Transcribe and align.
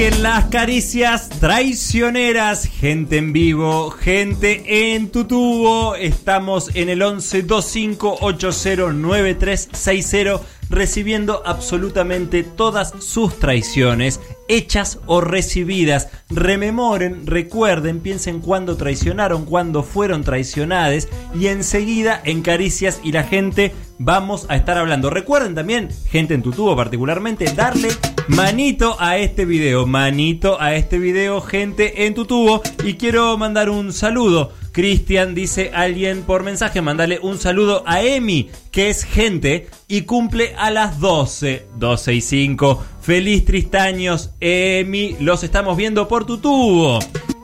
Las 0.00 0.46
caricias 0.46 1.28
traicioneras, 1.28 2.64
gente 2.64 3.18
en 3.18 3.34
vivo, 3.34 3.90
gente 3.90 4.94
en 4.94 5.10
tu 5.10 5.26
tubo. 5.26 5.94
Estamos 5.94 6.74
en 6.74 6.88
el 6.88 7.02
11 7.02 7.46
25809360 7.46 10.40
recibiendo 10.70 11.42
absolutamente 11.44 12.44
todas 12.44 12.94
sus 13.00 13.38
traiciones, 13.38 14.20
hechas 14.48 15.00
o 15.04 15.20
recibidas. 15.20 16.08
Rememoren, 16.30 17.26
recuerden, 17.26 18.00
piensen 18.00 18.40
cuándo 18.40 18.78
traicionaron, 18.78 19.44
cuándo 19.44 19.82
fueron 19.82 20.24
traicionadas 20.24 21.08
y 21.38 21.48
enseguida 21.48 22.22
en 22.24 22.40
caricias 22.40 23.02
y 23.04 23.12
la 23.12 23.24
gente 23.24 23.74
vamos 24.00 24.46
a 24.48 24.56
estar 24.56 24.78
hablando. 24.78 25.10
Recuerden 25.10 25.54
también, 25.54 25.90
gente 26.08 26.34
en 26.34 26.42
tu 26.42 26.50
tubo 26.50 26.74
particularmente, 26.74 27.44
darle 27.54 27.90
manito 28.28 28.96
a 28.98 29.18
este 29.18 29.44
video, 29.44 29.86
manito 29.86 30.60
a 30.60 30.74
este 30.74 30.98
video, 30.98 31.40
gente 31.40 32.06
en 32.06 32.14
tu 32.14 32.24
tubo. 32.24 32.62
Y 32.82 32.94
quiero 32.94 33.36
mandar 33.38 33.70
un 33.70 33.92
saludo. 33.92 34.52
Cristian 34.72 35.34
dice 35.34 35.70
alguien 35.74 36.22
por 36.22 36.42
mensaje, 36.42 36.80
mandale 36.80 37.18
un 37.20 37.38
saludo 37.38 37.82
a 37.86 38.02
Emi, 38.02 38.50
que 38.70 38.88
es 38.88 39.04
gente 39.04 39.68
y 39.88 40.02
cumple 40.02 40.54
a 40.56 40.70
las 40.70 40.98
12, 41.00 41.66
12 41.76 42.14
y 42.14 42.20
5. 42.20 42.84
Feliz 43.02 43.44
Tristaños, 43.44 44.30
Emi, 44.40 45.16
los 45.20 45.44
estamos 45.44 45.76
viendo 45.76 46.08
por 46.08 46.24
tu 46.24 46.38
tubo. 46.38 47.00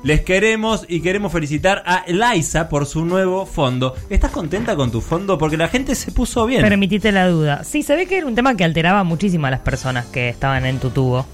Les 0.06 0.20
queremos 0.20 0.84
y 0.88 1.00
queremos 1.00 1.32
felicitar 1.32 1.82
a 1.84 2.04
Eliza 2.06 2.68
por 2.68 2.86
su 2.86 3.04
nuevo 3.04 3.44
fondo. 3.44 3.96
¿Estás 4.08 4.30
contenta 4.30 4.76
con 4.76 4.92
tu 4.92 5.00
fondo? 5.00 5.36
Porque 5.36 5.56
la 5.56 5.66
gente 5.66 5.96
se 5.96 6.12
puso 6.12 6.46
bien. 6.46 6.62
Permitite 6.62 7.10
la 7.10 7.26
duda. 7.26 7.64
Sí, 7.64 7.82
se 7.82 7.96
ve 7.96 8.06
que 8.06 8.18
era 8.18 8.26
un 8.28 8.36
tema 8.36 8.56
que 8.56 8.62
alteraba 8.62 9.02
muchísimo 9.02 9.48
a 9.48 9.50
las 9.50 9.58
personas 9.58 10.06
que 10.06 10.28
estaban 10.28 10.64
en 10.64 10.78
tu 10.78 10.90
tubo. 10.90 11.26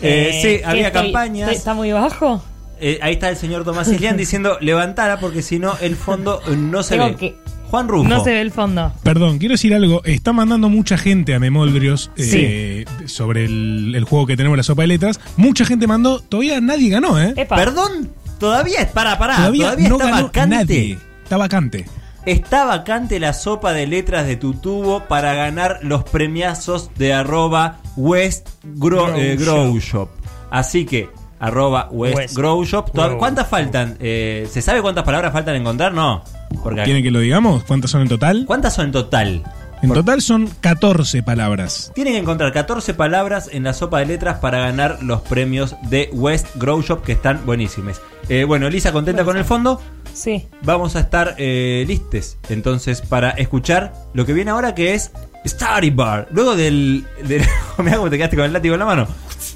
Eh, 0.00 0.38
sí, 0.40 0.48
¿qué 0.60 0.64
había 0.64 0.86
estoy- 0.88 1.02
campañas. 1.12 1.50
¿Está 1.52 1.74
muy 1.74 1.92
bajo? 1.92 2.42
Eh, 2.80 2.98
ahí 3.02 3.12
está 3.12 3.28
el 3.28 3.36
señor 3.36 3.62
Tomás 3.62 3.88
Islián 3.88 4.16
diciendo 4.16 4.56
levantara 4.62 5.20
porque 5.20 5.42
si 5.42 5.58
no 5.58 5.76
el 5.82 5.94
fondo 5.94 6.40
no 6.56 6.82
se 6.82 6.94
Tengo 6.94 7.08
ve. 7.10 7.16
que- 7.16 7.36
Juan 7.74 7.88
Rufo. 7.88 8.08
No 8.08 8.22
se 8.22 8.30
ve 8.30 8.40
el 8.40 8.52
fondo. 8.52 8.92
Perdón, 9.02 9.38
quiero 9.38 9.54
decir 9.54 9.74
algo. 9.74 10.00
Está 10.04 10.32
mandando 10.32 10.68
mucha 10.68 10.96
gente 10.96 11.34
a 11.34 11.40
Memoldrios 11.40 12.12
Sí. 12.14 12.30
eh, 12.40 12.84
sobre 13.06 13.46
el, 13.46 13.94
el 13.96 14.04
juego 14.04 14.26
que 14.26 14.36
tenemos, 14.36 14.56
la 14.56 14.62
sopa 14.62 14.82
de 14.82 14.88
letras. 14.88 15.18
Mucha 15.36 15.64
gente 15.64 15.88
mandó. 15.88 16.20
Todavía 16.20 16.60
nadie 16.60 16.88
ganó, 16.90 17.20
¿eh? 17.20 17.34
Epa. 17.36 17.56
Perdón, 17.56 18.10
todavía 18.38 18.78
es 18.80 18.92
para 18.92 19.18
para, 19.18 19.34
todavía, 19.36 19.64
todavía, 19.64 19.88
no 19.88 19.96
está 19.96 20.10
ganó 20.10 20.26
vacante. 20.26 20.54
nadie. 20.56 20.98
Está 21.24 21.36
vacante. 21.36 21.84
Está 22.26 22.64
vacante 22.64 23.18
la 23.18 23.32
sopa 23.32 23.72
de 23.72 23.88
letras 23.88 24.24
de 24.26 24.36
tu 24.36 24.54
tubo 24.54 25.00
para 25.08 25.34
ganar 25.34 25.80
los 25.82 26.04
premiazos 26.04 26.90
de 26.96 27.12
arroba 27.12 27.80
West 27.96 28.50
Grow, 28.62 29.06
Grow 29.08 29.16
eh, 29.18 29.36
Grow 29.36 29.78
Shop. 29.80 30.08
Así 30.50 30.84
que 30.86 31.08
arroba 31.46 31.88
West, 31.90 32.16
West 32.16 32.36
Grow 32.36 32.64
Shop. 32.64 32.90
Grow 32.92 33.18
¿Cuántas 33.18 33.48
faltan? 33.48 33.96
Eh, 34.00 34.48
¿Se 34.50 34.62
sabe 34.62 34.82
cuántas 34.82 35.04
palabras 35.04 35.32
faltan 35.32 35.56
encontrar? 35.56 35.92
No. 35.92 36.22
Porque 36.62 36.82
¿Quieren 36.82 37.02
que 37.02 37.10
lo 37.10 37.20
digamos? 37.20 37.64
¿Cuántas 37.64 37.90
son 37.90 38.02
en 38.02 38.08
total? 38.08 38.44
¿Cuántas 38.46 38.74
son 38.74 38.86
en 38.86 38.92
total? 38.92 39.42
En 39.82 39.92
total 39.92 40.22
son 40.22 40.48
14 40.60 41.22
palabras. 41.22 41.92
Tienen 41.94 42.14
que 42.14 42.18
encontrar 42.18 42.52
14 42.52 42.94
palabras 42.94 43.50
en 43.52 43.64
la 43.64 43.74
sopa 43.74 43.98
de 43.98 44.06
letras 44.06 44.38
para 44.38 44.58
ganar 44.58 45.02
los 45.02 45.20
premios 45.20 45.76
de 45.82 46.08
West 46.14 46.46
Grow 46.54 46.80
Shop 46.80 47.02
que 47.02 47.12
están 47.12 47.44
buenísimos. 47.44 48.00
Eh, 48.30 48.44
bueno, 48.44 48.70
Lisa, 48.70 48.92
¿contenta 48.92 49.24
con 49.24 49.36
el 49.36 49.44
fondo? 49.44 49.82
Sí. 50.14 50.46
Vamos 50.62 50.96
a 50.96 51.00
estar 51.00 51.34
eh, 51.36 51.84
listes 51.86 52.38
entonces 52.48 53.02
para 53.02 53.30
escuchar 53.30 53.92
lo 54.14 54.24
que 54.24 54.32
viene 54.32 54.52
ahora 54.52 54.74
que 54.74 54.94
es 54.94 55.12
Starry 55.44 55.90
Bar. 55.90 56.28
Luego 56.30 56.56
del... 56.56 57.04
del 57.22 57.42
Mirá 57.78 57.96
cómo 57.98 58.08
te 58.08 58.16
quedaste 58.16 58.36
con 58.36 58.46
el 58.46 58.54
látigo 58.54 58.74
en 58.74 58.80
la 58.80 58.86
mano. 58.86 59.06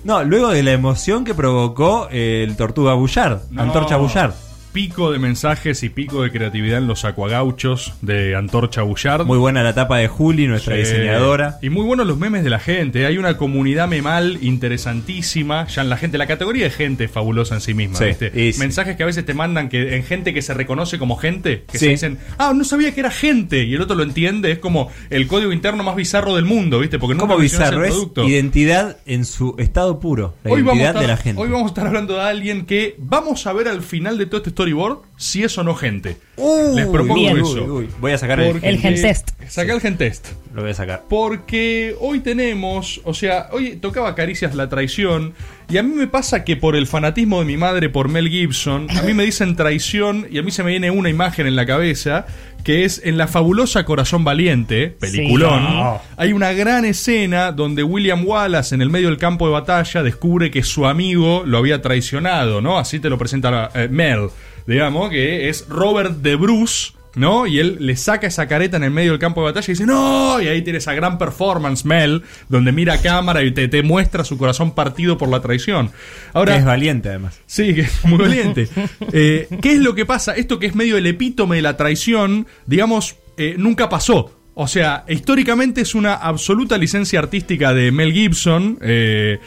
No, 0.04 0.22
luego 0.24 0.48
de 0.48 0.62
la 0.62 0.72
emoción 0.72 1.24
que 1.24 1.34
provocó 1.34 2.08
el 2.10 2.56
Tortuga 2.56 2.94
Bullard. 2.94 3.40
Antorcha 3.56 3.96
Bullard. 3.96 4.32
Pico 4.72 5.10
de 5.10 5.18
mensajes 5.18 5.82
y 5.82 5.88
pico 5.88 6.22
de 6.22 6.30
creatividad 6.30 6.78
en 6.78 6.86
los 6.86 7.04
acuagauchos 7.04 7.94
de 8.02 8.36
Antorcha 8.36 8.82
Bullard. 8.82 9.24
Muy 9.24 9.38
buena 9.38 9.62
la 9.64 9.74
tapa 9.74 9.96
de 9.98 10.08
Juli, 10.08 10.46
nuestra 10.46 10.74
Sí. 10.76 10.80
diseñadora. 10.82 11.58
Y 11.62 11.70
muy 11.70 11.84
buenos 11.84 12.06
los 12.06 12.16
memes 12.18 12.44
de 12.44 12.50
la 12.50 12.60
gente. 12.60 13.04
Hay 13.06 13.18
una 13.18 13.36
comunidad 13.36 13.88
memal 13.88 14.38
interesantísima. 14.42 15.66
Ya 15.66 15.82
en 15.82 15.88
la 15.88 15.96
gente, 15.96 16.16
la 16.18 16.26
categoría 16.26 16.64
de 16.64 16.70
gente 16.70 17.04
es 17.04 17.10
fabulosa 17.10 17.54
en 17.56 17.60
sí 17.60 17.74
misma. 17.74 17.98
Sí, 17.98 18.04
¿viste? 18.04 18.30
Mensajes 18.58 18.96
que 18.96 19.02
a 19.02 19.06
veces 19.06 19.24
te 19.24 19.34
mandan 19.34 19.68
que 19.68 19.96
en 19.96 20.04
gente 20.04 20.32
que 20.34 20.42
se 20.42 20.54
reconoce 20.54 20.98
como 20.98 21.16
gente, 21.16 21.64
que 21.70 21.78
Sí. 21.78 21.86
se 21.86 21.90
dicen, 21.92 22.18
ah, 22.36 22.52
no 22.54 22.62
sabía 22.62 22.92
que 22.94 23.00
era 23.00 23.10
gente. 23.10 23.64
Y 23.64 23.74
el 23.74 23.80
otro 23.80 23.96
lo 23.96 24.02
entiende. 24.04 24.52
Es 24.52 24.58
como 24.58 24.90
el 25.10 25.26
código 25.26 25.50
interno 25.52 25.82
más 25.82 25.96
bizarro 25.96 26.36
del 26.36 26.44
mundo, 26.44 26.78
¿viste? 26.78 26.98
Porque 26.98 27.14
nunca 27.16 27.34
bizarro 27.36 27.78
el 27.82 27.88
es 27.88 27.94
producto. 27.94 28.24
identidad 28.28 28.98
en 29.06 29.24
su 29.24 29.56
estado 29.58 29.98
puro. 29.98 30.34
La 30.44 30.52
Hoy 30.52 30.60
identidad 30.60 30.88
estar, 30.88 31.02
de 31.02 31.08
la 31.08 31.16
gente. 31.16 31.40
hoy 31.42 31.48
vamos 31.48 31.64
a 31.64 31.68
estar 31.68 31.86
hablando 31.86 32.14
de 32.14 32.20
alguien 32.22 32.64
que 32.66 32.94
vamos 32.98 33.46
a 33.46 33.52
ver 33.54 33.66
al 33.66 33.82
final 33.82 34.18
de 34.18 34.26
todo 34.26 34.36
este 34.38 34.50
storyboard 34.58 34.98
si 35.16 35.44
es 35.44 35.56
o 35.58 35.62
no 35.64 35.74
gente. 35.74 36.16
Uy, 36.36 36.76
Les 36.76 36.86
propongo 36.86 37.14
bien. 37.14 37.38
eso. 37.38 37.64
Uy, 37.64 37.70
uy. 37.70 37.88
Voy 38.00 38.12
a 38.12 38.18
sacar 38.18 38.40
el, 38.40 38.52
Porque- 38.52 38.68
El 38.68 38.78
gen 38.78 38.94
test. 39.00 39.30
Saca 39.48 39.72
el 39.72 39.80
gen 39.80 39.96
test. 39.96 40.28
Lo 40.54 40.62
voy 40.62 40.70
a 40.70 40.74
sacar. 40.74 41.04
Porque 41.08 41.94
hoy 42.00 42.20
tenemos, 42.20 43.00
o 43.04 43.14
sea, 43.14 43.48
hoy 43.52 43.76
tocaba 43.76 44.14
Caricias 44.14 44.54
la 44.54 44.68
traición. 44.68 45.34
Y 45.70 45.76
a 45.78 45.82
mí 45.82 45.94
me 45.94 46.06
pasa 46.06 46.44
que 46.44 46.56
por 46.56 46.76
el 46.76 46.86
fanatismo 46.86 47.40
de 47.40 47.44
mi 47.46 47.56
madre 47.56 47.88
por 47.88 48.08
Mel 48.08 48.28
Gibson, 48.28 48.86
a 48.96 49.02
mí 49.02 49.12
me 49.14 49.24
dicen 49.24 49.54
traición 49.56 50.26
y 50.30 50.38
a 50.38 50.42
mí 50.42 50.50
se 50.50 50.62
me 50.62 50.70
viene 50.70 50.90
una 50.90 51.08
imagen 51.10 51.46
en 51.46 51.56
la 51.56 51.66
cabeza 51.66 52.26
que 52.64 52.84
es 52.84 53.00
en 53.04 53.16
la 53.18 53.28
fabulosa 53.28 53.84
Corazón 53.84 54.24
Valiente, 54.24 54.88
peliculón. 54.88 55.58
Sí. 55.66 55.74
No. 55.74 56.00
Hay 56.16 56.32
una 56.32 56.52
gran 56.52 56.84
escena 56.84 57.52
donde 57.52 57.82
William 57.82 58.26
Wallace 58.26 58.74
en 58.74 58.82
el 58.82 58.90
medio 58.90 59.08
del 59.08 59.18
campo 59.18 59.46
de 59.46 59.52
batalla 59.52 60.02
descubre 60.02 60.50
que 60.50 60.62
su 60.62 60.86
amigo 60.86 61.42
lo 61.46 61.58
había 61.58 61.80
traicionado, 61.82 62.60
¿no? 62.60 62.78
Así 62.78 62.98
te 62.98 63.08
lo 63.10 63.16
presenta 63.18 63.70
eh, 63.74 63.88
Mel, 63.90 64.28
digamos, 64.68 65.10
que 65.10 65.48
es 65.48 65.66
Robert 65.68 66.18
de 66.18 66.36
Bruce. 66.36 66.92
¿No? 67.14 67.48
Y 67.48 67.58
él 67.58 67.78
le 67.80 67.96
saca 67.96 68.28
esa 68.28 68.46
careta 68.46 68.76
en 68.76 68.84
el 68.84 68.92
medio 68.92 69.10
del 69.10 69.18
campo 69.18 69.40
de 69.40 69.46
batalla 69.46 69.64
y 69.66 69.72
dice, 69.72 69.86
¡No! 69.86 70.40
Y 70.40 70.46
ahí 70.46 70.62
tiene 70.62 70.78
esa 70.78 70.92
gran 70.94 71.18
performance, 71.18 71.84
Mel, 71.84 72.22
donde 72.48 72.70
mira 72.70 72.92
a 72.94 73.02
cámara 73.02 73.42
y 73.42 73.50
te, 73.50 73.66
te 73.66 73.82
muestra 73.82 74.22
su 74.22 74.38
corazón 74.38 74.72
partido 74.72 75.18
por 75.18 75.28
la 75.28 75.40
traición. 75.40 75.90
Ahora, 76.32 76.56
es 76.56 76.64
valiente 76.64 77.08
además. 77.08 77.40
Sí, 77.46 77.74
que 77.74 77.80
es 77.80 78.04
muy 78.04 78.18
valiente. 78.18 78.68
Eh, 79.12 79.48
¿Qué 79.60 79.72
es 79.72 79.78
lo 79.80 79.96
que 79.96 80.06
pasa? 80.06 80.34
Esto 80.34 80.60
que 80.60 80.66
es 80.66 80.76
medio 80.76 80.96
el 80.96 81.06
epítome 81.06 81.56
de 81.56 81.62
la 81.62 81.76
traición, 81.76 82.46
digamos, 82.66 83.16
eh, 83.36 83.56
nunca 83.58 83.88
pasó. 83.88 84.38
O 84.54 84.68
sea, 84.68 85.04
históricamente 85.08 85.80
es 85.80 85.96
una 85.96 86.14
absoluta 86.14 86.78
licencia 86.78 87.18
artística 87.18 87.72
de 87.74 87.90
Mel 87.90 88.12
Gibson. 88.12 88.78
eh, 88.82 89.40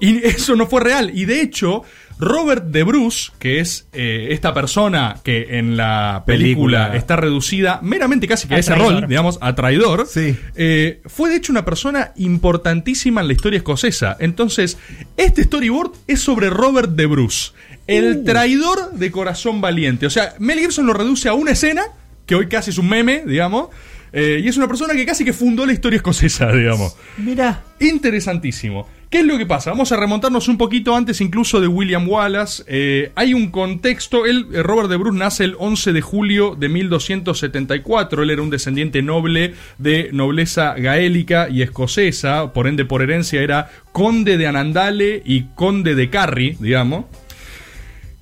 y 0.00 0.24
eso 0.26 0.56
no 0.56 0.66
fue 0.66 0.80
real. 0.82 1.10
Y 1.14 1.24
de 1.24 1.40
hecho, 1.40 1.82
Robert 2.18 2.64
de 2.66 2.82
Bruce, 2.82 3.30
que 3.38 3.60
es 3.60 3.88
eh, 3.92 4.28
esta 4.30 4.54
persona 4.54 5.16
que 5.22 5.58
en 5.58 5.76
la 5.76 6.22
película, 6.26 6.78
Película. 6.84 6.96
está 6.96 7.16
reducida 7.16 7.80
meramente 7.82 8.26
casi 8.26 8.48
que 8.48 8.54
a 8.54 8.56
A 8.56 8.60
ese 8.60 8.72
traidor. 8.72 9.00
rol, 9.00 9.08
digamos, 9.08 9.38
a 9.42 9.54
traidor, 9.54 10.06
Sí. 10.08 10.34
eh, 10.54 11.02
fue 11.06 11.28
de 11.30 11.36
hecho 11.36 11.52
una 11.52 11.64
persona 11.66 12.12
importantísima 12.16 13.20
en 13.20 13.26
la 13.26 13.32
historia 13.34 13.58
escocesa. 13.58 14.16
Entonces, 14.18 14.78
este 15.18 15.44
storyboard 15.44 15.92
es 16.06 16.20
sobre 16.20 16.48
Robert 16.48 16.90
de 16.92 17.04
Bruce, 17.06 17.52
el 17.86 18.24
traidor 18.24 18.92
de 18.92 19.10
corazón 19.10 19.60
valiente. 19.60 20.06
O 20.06 20.10
sea, 20.10 20.34
Mel 20.38 20.58
Gibson 20.58 20.86
lo 20.86 20.94
reduce 20.94 21.28
a 21.28 21.34
una 21.34 21.50
escena, 21.52 21.82
que 22.24 22.34
hoy 22.34 22.48
casi 22.48 22.70
es 22.70 22.78
un 22.78 22.88
meme, 22.88 23.24
digamos, 23.26 23.68
eh, 24.12 24.40
y 24.42 24.48
es 24.48 24.56
una 24.56 24.66
persona 24.68 24.94
que 24.94 25.04
casi 25.04 25.22
que 25.24 25.34
fundó 25.34 25.66
la 25.66 25.72
historia 25.74 25.98
escocesa, 25.98 26.50
digamos. 26.52 26.96
Mira. 27.18 27.62
Interesantísimo. 27.78 28.88
¿Qué 29.08 29.20
es 29.20 29.24
lo 29.24 29.38
que 29.38 29.46
pasa? 29.46 29.70
Vamos 29.70 29.92
a 29.92 29.96
remontarnos 29.96 30.48
un 30.48 30.58
poquito 30.58 30.96
antes 30.96 31.20
incluso 31.20 31.60
de 31.60 31.68
William 31.68 32.08
Wallace. 32.08 32.64
Eh, 32.66 33.12
hay 33.14 33.34
un 33.34 33.50
contexto. 33.50 34.26
Él, 34.26 34.48
eh, 34.52 34.64
Robert 34.64 34.90
de 34.90 34.96
Bruce, 34.96 35.16
nace 35.16 35.44
el 35.44 35.54
11 35.58 35.92
de 35.92 36.00
julio 36.00 36.56
de 36.58 36.68
1274. 36.68 38.24
Él 38.24 38.30
era 38.30 38.42
un 38.42 38.50
descendiente 38.50 39.02
noble 39.02 39.54
de 39.78 40.10
nobleza 40.12 40.74
gaélica 40.74 41.48
y 41.48 41.62
escocesa. 41.62 42.52
Por 42.52 42.66
ende, 42.66 42.84
por 42.84 43.00
herencia, 43.00 43.42
era 43.42 43.70
conde 43.92 44.38
de 44.38 44.48
Anandale 44.48 45.22
y 45.24 45.44
conde 45.54 45.94
de 45.94 46.10
Carry, 46.10 46.56
digamos. 46.58 47.04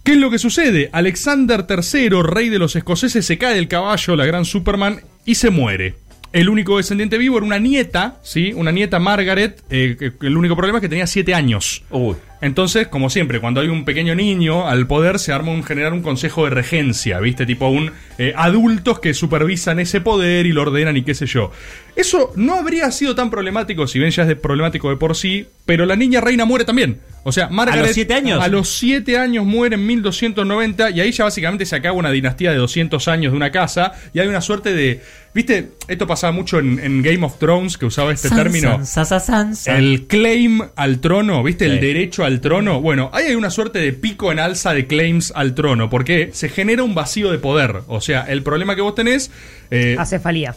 ¿Qué 0.03 0.13
es 0.13 0.19
lo 0.19 0.31
que 0.31 0.39
sucede? 0.39 0.91
Alexander 0.93 1.65
III, 1.67 2.11
rey 2.23 2.51
de 2.51 2.59
los 2.59 2.77
escoceses, 2.77 3.25
se 3.25 3.39
cae 3.39 3.55
del 3.55 3.69
caballo, 3.69 4.17
la 4.17 4.27
gran 4.27 4.45
Superman, 4.45 5.01
y 5.25 5.37
se 5.37 5.49
muere. 5.49 6.04
El 6.35 6.49
único 6.49 6.79
descendiente 6.79 7.17
vivo 7.17 7.37
era 7.37 7.47
una 7.47 7.61
nieta, 7.61 8.19
¿sí? 8.23 8.53
Una 8.57 8.73
nieta 8.73 8.99
Margaret, 8.99 9.63
eh, 9.71 10.11
el 10.21 10.37
único 10.37 10.57
problema 10.57 10.79
es 10.79 10.83
que 10.83 10.89
tenía 10.89 11.07
7 11.07 11.33
años. 11.33 11.85
Uy. 11.91 12.17
Entonces, 12.41 12.89
como 12.89 13.09
siempre, 13.09 13.39
cuando 13.41 13.61
hay 13.61 13.69
un 13.69 13.85
pequeño 13.85 14.17
niño 14.17 14.67
al 14.67 14.89
poder, 14.89 15.21
se 15.21 15.33
arma 15.33 15.53
un 15.53 15.63
generar 15.63 15.93
un 15.93 16.03
consejo 16.03 16.43
de 16.45 16.51
regencia, 16.51 17.21
¿viste? 17.21 17.47
Tipo 17.47 17.69
un 17.69 17.93
eh, 18.19 18.35
adultos 18.37 18.99
que 18.99 19.15
supervisan 19.15 19.79
ese 19.79 20.01
poder 20.01 20.45
y 20.47 20.53
lo 20.53 20.63
ordenan 20.63 20.97
y 20.97 21.03
qué 21.03 21.15
sé 21.15 21.27
yo. 21.27 21.53
Eso 21.97 22.33
no 22.37 22.55
habría 22.55 22.91
sido 22.91 23.15
tan 23.15 23.31
problemático, 23.31 23.87
si 23.87 23.99
bien 23.99 24.11
ya 24.11 24.23
es 24.23 24.29
de 24.29 24.37
problemático 24.37 24.91
de 24.91 24.97
por 24.97 25.17
sí, 25.17 25.47
pero 25.65 25.87
la 25.87 25.97
niña 25.97 26.21
reina 26.21 26.45
muere 26.45 26.65
también. 26.65 27.01
O 27.27 27.33
sea, 27.33 27.49
Margaret. 27.49 27.87
los 27.87 27.95
siete 27.95 28.15
años? 28.15 28.43
A 28.43 28.49
los 28.49 28.69
7 28.69 29.19
años 29.19 29.47
muere 29.47 29.77
en 29.77 29.87
1290 29.87 30.91
y 30.91 31.01
ahí 31.01 31.11
ya 31.11 31.25
básicamente 31.25 31.65
se 31.65 31.75
acaba 31.75 31.97
una 31.97 32.11
dinastía 32.11 32.51
de 32.51 32.59
200 32.59 33.09
años 33.09 33.33
de 33.33 33.37
una 33.37 33.51
casa 33.51 33.93
y 34.13 34.19
hay 34.19 34.29
una 34.29 34.43
suerte 34.43 34.75
de. 34.75 35.01
¿Viste? 35.33 35.71
Esto 35.89 36.07
pasaba 36.07 36.33
mucho 36.33 36.59
en, 36.59 36.79
en 36.79 37.03
Game 37.03 37.25
of 37.25 37.39
Thrones, 37.39 37.79
que 37.79 37.87
usaba 37.87 38.13
este 38.13 38.29
término. 38.29 38.73
San, 38.85 38.87
sa, 38.87 39.05
sa, 39.05 39.21
san, 39.21 39.57
san. 39.57 39.77
El 39.77 40.07
claim 40.07 40.61
al 40.77 41.01
trono, 41.01 41.43
¿viste? 41.43 41.65
El 41.65 41.81
derecho 41.81 42.25
al 42.25 42.35
al 42.35 42.41
trono? 42.41 42.81
Bueno, 42.81 43.11
ahí 43.13 43.27
hay 43.27 43.35
una 43.35 43.51
suerte 43.51 43.79
de 43.79 43.93
pico 43.93 44.33
en 44.33 44.39
alza 44.39 44.75
de 44.75 44.87
claims 44.87 45.33
al 45.35 45.55
trono, 45.55 45.89
porque 45.89 46.31
se 46.33 46.49
genera 46.49 46.83
un 46.83 46.95
vacío 46.95 47.31
de 47.33 47.39
poder. 47.39 47.83
O 47.87 48.01
sea, 48.01 48.23
el 48.23 48.43
problema 48.43 48.75
que 48.75 48.83
vos 48.83 48.95
tenés... 48.95 49.31
eh, 49.71 49.97
Acefalía. 49.99 50.55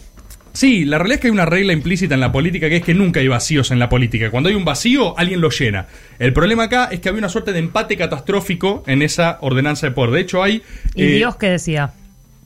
Sí, 0.57 0.85
la 0.85 0.97
realidad 0.97 1.17
es 1.17 1.21
que 1.21 1.27
hay 1.27 1.33
una 1.33 1.45
regla 1.45 1.71
implícita 1.71 2.15
en 2.15 2.19
la 2.19 2.31
política 2.31 2.67
que 2.67 2.77
es 2.77 2.83
que 2.83 2.95
nunca 2.95 3.19
hay 3.19 3.27
vacíos 3.27 3.69
en 3.69 3.77
la 3.77 3.89
política. 3.89 4.31
Cuando 4.31 4.49
hay 4.49 4.55
un 4.55 4.65
vacío, 4.65 5.15
alguien 5.15 5.39
lo 5.39 5.51
llena. 5.51 5.85
El 6.17 6.33
problema 6.33 6.63
acá 6.63 6.85
es 6.91 6.99
que 6.99 7.09
había 7.09 7.19
una 7.19 7.29
suerte 7.29 7.53
de 7.53 7.59
empate 7.59 7.95
catastrófico 7.95 8.83
en 8.87 9.03
esa 9.03 9.37
ordenanza 9.41 9.85
de 9.85 9.91
poder. 9.91 10.09
De 10.09 10.21
hecho, 10.21 10.41
hay... 10.41 10.63
¿Y 10.95 11.03
eh, 11.03 11.15
Dios 11.17 11.35
qué 11.35 11.49
decía? 11.51 11.91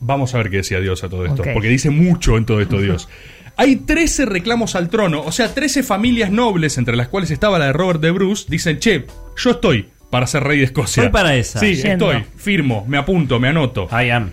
Vamos 0.02 0.36
a 0.36 0.40
ver 0.40 0.50
qué 0.50 0.58
decía 0.58 0.82
Dios 0.82 1.06
a 1.06 1.10
todo 1.10 1.26
esto, 1.26 1.44
porque 1.54 1.70
dice 1.70 1.90
mucho 1.90 2.36
en 2.36 2.46
todo 2.46 2.60
esto 2.60 2.82
Dios. 2.82 3.08
Hay 3.56 3.78
13 3.78 4.26
reclamos 4.26 4.76
al 4.76 4.90
trono, 4.90 5.22
o 5.22 5.32
sea, 5.32 5.54
13 5.54 5.82
familias 5.84 6.32
nobles, 6.32 6.78
entre 6.78 6.98
las 6.98 7.08
cuales 7.08 7.32
estaba 7.32 7.60
la 7.60 7.68
de 7.68 7.74
Robert 7.74 8.02
de 8.02 8.12
Bruce, 8.12 8.46
dicen, 8.50 8.80
che, 8.80 9.06
yo 9.38 9.52
estoy 9.52 9.88
para 10.12 10.28
ser 10.28 10.44
rey 10.44 10.60
de 10.60 10.66
Escocia. 10.66 11.10
Para 11.10 11.36
esa. 11.36 11.60
Sí, 11.60 11.74
Yendo. 11.76 12.12
estoy, 12.12 12.26
firmo, 12.36 12.86
me 12.88 12.98
apunto, 12.98 13.40
me 13.40 13.48
anoto. 13.48 13.88
I 13.92 14.10
am. 14.12 14.32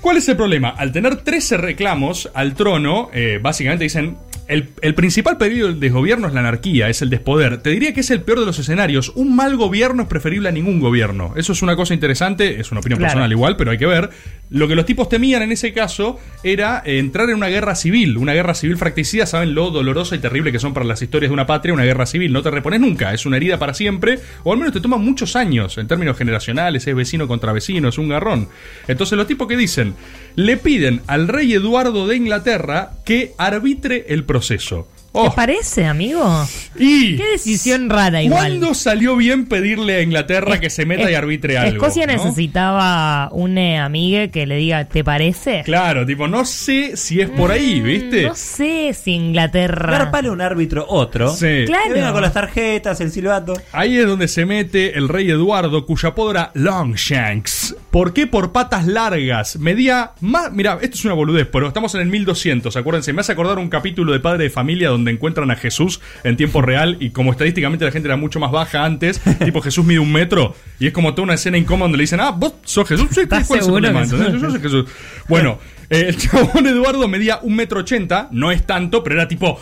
¿Cuál 0.00 0.16
es 0.16 0.28
el 0.28 0.36
problema? 0.36 0.70
Al 0.70 0.90
tener 0.90 1.16
13 1.16 1.58
reclamos 1.58 2.28
al 2.34 2.54
trono, 2.54 3.10
eh, 3.12 3.38
básicamente 3.40 3.84
dicen, 3.84 4.16
el, 4.50 4.68
el 4.82 4.94
principal 4.94 5.38
peligro 5.38 5.68
del 5.68 5.80
desgobierno 5.80 6.28
es 6.28 6.34
la 6.34 6.40
anarquía, 6.40 6.88
es 6.88 7.00
el 7.02 7.08
despoder. 7.10 7.58
Te 7.62 7.70
diría 7.70 7.94
que 7.94 8.00
es 8.00 8.10
el 8.10 8.22
peor 8.22 8.40
de 8.40 8.46
los 8.46 8.58
escenarios. 8.58 9.12
Un 9.14 9.34
mal 9.34 9.56
gobierno 9.56 10.02
es 10.02 10.08
preferible 10.08 10.48
a 10.48 10.52
ningún 10.52 10.80
gobierno. 10.80 11.32
Eso 11.36 11.52
es 11.52 11.62
una 11.62 11.76
cosa 11.76 11.94
interesante, 11.94 12.60
es 12.60 12.70
una 12.72 12.80
opinión 12.80 12.98
Claro. 12.98 13.10
personal 13.12 13.30
igual, 13.32 13.56
pero 13.56 13.70
hay 13.70 13.78
que 13.78 13.86
ver. 13.86 14.10
Lo 14.50 14.66
que 14.66 14.74
los 14.74 14.84
tipos 14.84 15.08
temían 15.08 15.42
en 15.42 15.52
ese 15.52 15.72
caso 15.72 16.18
era 16.42 16.82
eh, 16.84 16.98
entrar 16.98 17.30
en 17.30 17.36
una 17.36 17.46
guerra 17.46 17.76
civil, 17.76 18.18
una 18.18 18.32
guerra 18.34 18.54
civil 18.54 18.76
fracticida, 18.76 19.24
saben 19.24 19.54
lo 19.54 19.70
dolorosa 19.70 20.16
y 20.16 20.18
terrible 20.18 20.50
que 20.50 20.58
son 20.58 20.74
para 20.74 20.84
las 20.84 21.00
historias 21.00 21.30
de 21.30 21.34
una 21.34 21.46
patria, 21.46 21.72
una 21.72 21.84
guerra 21.84 22.04
civil. 22.06 22.32
No 22.32 22.42
te 22.42 22.50
repones 22.50 22.80
nunca, 22.80 23.14
es 23.14 23.26
una 23.26 23.36
herida 23.36 23.60
para 23.60 23.74
siempre, 23.74 24.18
o 24.42 24.52
al 24.52 24.58
menos 24.58 24.72
te 24.74 24.80
toma 24.80 24.96
muchos 24.96 25.36
años 25.36 25.78
en 25.78 25.86
términos 25.86 26.18
generacionales, 26.18 26.84
es 26.86 26.94
vecino 26.96 27.28
contra 27.28 27.52
vecino, 27.52 27.88
es 27.88 27.98
un 27.98 28.08
garrón. 28.08 28.48
Entonces 28.88 29.16
los 29.16 29.28
tipos 29.28 29.46
que 29.46 29.56
dicen, 29.56 29.94
le 30.34 30.56
piden 30.56 31.02
al 31.06 31.28
rey 31.28 31.52
Eduardo 31.52 32.08
de 32.08 32.16
Inglaterra 32.16 32.90
que 33.04 33.32
arbitre 33.38 34.06
el 34.08 34.24
proceso. 34.24 34.39
¿Te 34.40 34.99
Oh, 35.12 35.34
parece, 35.34 35.86
amigo? 35.86 36.46
y 36.78 37.16
Qué 37.16 37.24
decisión 37.32 37.90
rara 37.90 38.22
igual. 38.22 38.40
¿Cuándo 38.42 38.74
salió 38.74 39.16
bien 39.16 39.46
pedirle 39.46 39.96
a 39.96 40.02
Inglaterra 40.02 40.60
que 40.60 40.70
se 40.70 40.86
meta 40.86 41.10
y 41.10 41.14
arbitre 41.14 41.58
algo? 41.58 41.72
Escocia 41.84 42.06
no? 42.06 42.12
necesitaba 42.12 43.28
un 43.32 43.58
eh, 43.58 43.78
amigue 43.78 44.30
que 44.30 44.46
le 44.46 44.56
diga, 44.56 44.84
¿te 44.84 45.02
parece? 45.02 45.62
Claro, 45.64 46.06
tipo, 46.06 46.28
no 46.28 46.44
sé 46.44 46.96
si 46.96 47.20
es 47.20 47.28
por 47.28 47.50
ahí, 47.50 47.80
Mm, 47.80 47.84
¿viste? 47.84 48.22
No 48.22 48.34
sé 48.36 48.94
si 48.94 49.12
Inglaterra. 49.12 49.90
Garpale 49.98 50.30
un 50.30 50.40
árbitro 50.40 50.86
otro. 50.88 51.34
Sí. 51.34 51.64
Claro. 51.66 51.88
Que 51.88 51.92
venga 51.94 52.12
con 52.12 52.22
las 52.22 52.32
tarjetas, 52.32 53.00
el 53.00 53.10
silbato. 53.10 53.54
Ahí 53.72 53.96
es 53.98 54.06
donde 54.06 54.28
se 54.28 54.46
mete 54.46 54.96
el 54.96 55.08
rey 55.08 55.28
Eduardo, 55.30 55.86
cuya 55.86 56.10
apodo 56.10 56.30
era 56.30 56.50
Longshanks. 56.54 57.74
¿Por 57.90 58.12
qué? 58.12 58.28
Por 58.28 58.52
patas 58.52 58.86
largas. 58.86 59.58
Medía 59.58 60.12
más. 60.20 60.52
Mira, 60.52 60.78
esto 60.80 60.96
es 60.96 61.04
una 61.04 61.14
boludez, 61.14 61.48
pero 61.50 61.66
estamos 61.66 61.94
en 61.96 62.02
el 62.02 62.06
1200, 62.06 62.76
acuérdense. 62.76 63.12
Me 63.12 63.22
hace 63.22 63.32
acordar 63.32 63.58
un 63.58 63.68
capítulo 63.68 64.12
de 64.12 64.20
Padre 64.20 64.44
de 64.44 64.50
Familia 64.50 64.88
donde 64.90 64.99
encuentran 65.08 65.50
a 65.50 65.56
Jesús 65.56 66.00
en 66.24 66.36
tiempo 66.36 66.62
real 66.62 66.96
y 67.00 67.10
como 67.10 67.32
estadísticamente 67.32 67.84
la 67.84 67.92
gente 67.92 68.08
era 68.08 68.16
mucho 68.16 68.40
más 68.40 68.50
baja 68.50 68.84
antes, 68.84 69.20
tipo 69.44 69.60
Jesús 69.60 69.84
mide 69.84 69.98
un 69.98 70.12
metro 70.12 70.54
y 70.78 70.86
es 70.86 70.92
como 70.92 71.14
toda 71.14 71.24
una 71.24 71.34
escena 71.34 71.58
incómoda 71.58 71.84
donde 71.84 71.98
le 71.98 72.02
dicen, 72.02 72.20
ah, 72.20 72.30
vos 72.30 72.54
sos 72.64 72.88
Jesús. 72.88 73.08
Sí, 73.10 73.20
¿Estás 73.20 73.46
¿cuál 73.46 73.60
es 73.60 73.66
el 73.66 73.72
problema? 73.72 74.04
Yo 74.04 74.50
soy 74.50 74.60
Jesús. 74.60 74.86
Bueno, 75.28 75.58
eh, 75.88 76.06
el 76.08 76.16
chabón 76.16 76.66
Eduardo 76.66 77.08
medía 77.08 77.40
un 77.42 77.56
metro 77.56 77.80
ochenta, 77.80 78.28
no 78.30 78.50
es 78.52 78.66
tanto, 78.66 79.02
pero 79.02 79.16
era 79.16 79.28
tipo. 79.28 79.60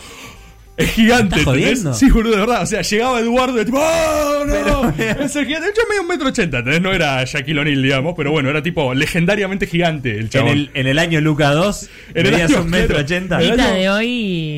Es 0.79 0.91
gigante, 0.91 1.39
¿Estás 1.39 1.53
¿entendés? 1.53 1.69
jodiendo? 1.79 1.93
Sí, 1.93 2.09
boludo, 2.09 2.31
de 2.35 2.39
verdad. 2.39 2.63
O 2.63 2.65
sea, 2.65 2.81
llegaba 2.81 3.19
Eduardo 3.19 3.61
y 3.61 3.65
tipo, 3.65 3.77
¡Oh, 3.79 4.45
no! 4.45 4.89
es 4.97 5.35
el 5.35 5.45
gigante. 5.45 5.65
De 5.67 5.71
hecho, 5.71 5.81
medio 5.89 6.01
un 6.01 6.07
metro 6.07 6.27
ochenta, 6.29 6.59
¿entendés? 6.59 6.81
No 6.81 6.93
era 6.93 7.23
Shaquille 7.25 7.59
O'Neal, 7.59 7.81
digamos, 7.83 8.13
pero 8.15 8.31
bueno, 8.31 8.49
era 8.49 8.63
tipo 8.63 8.93
legendariamente 8.93 9.67
gigante 9.67 10.11
el 10.13 10.19
En 10.21 10.29
chabón. 10.29 10.51
el, 10.51 10.69
en 10.73 10.87
el 10.87 10.97
año 10.97 11.19
Luca 11.21 11.51
2, 11.51 11.89
En 12.15 12.25
el 12.25 12.31
medías 12.31 12.51
año 12.51 12.61
un 12.61 12.69
metro 12.69 12.97
ochenta. 12.99 13.41
El 13.41 13.49
Ista 13.51 13.73
de 13.73 13.89
hoy. 13.89 14.09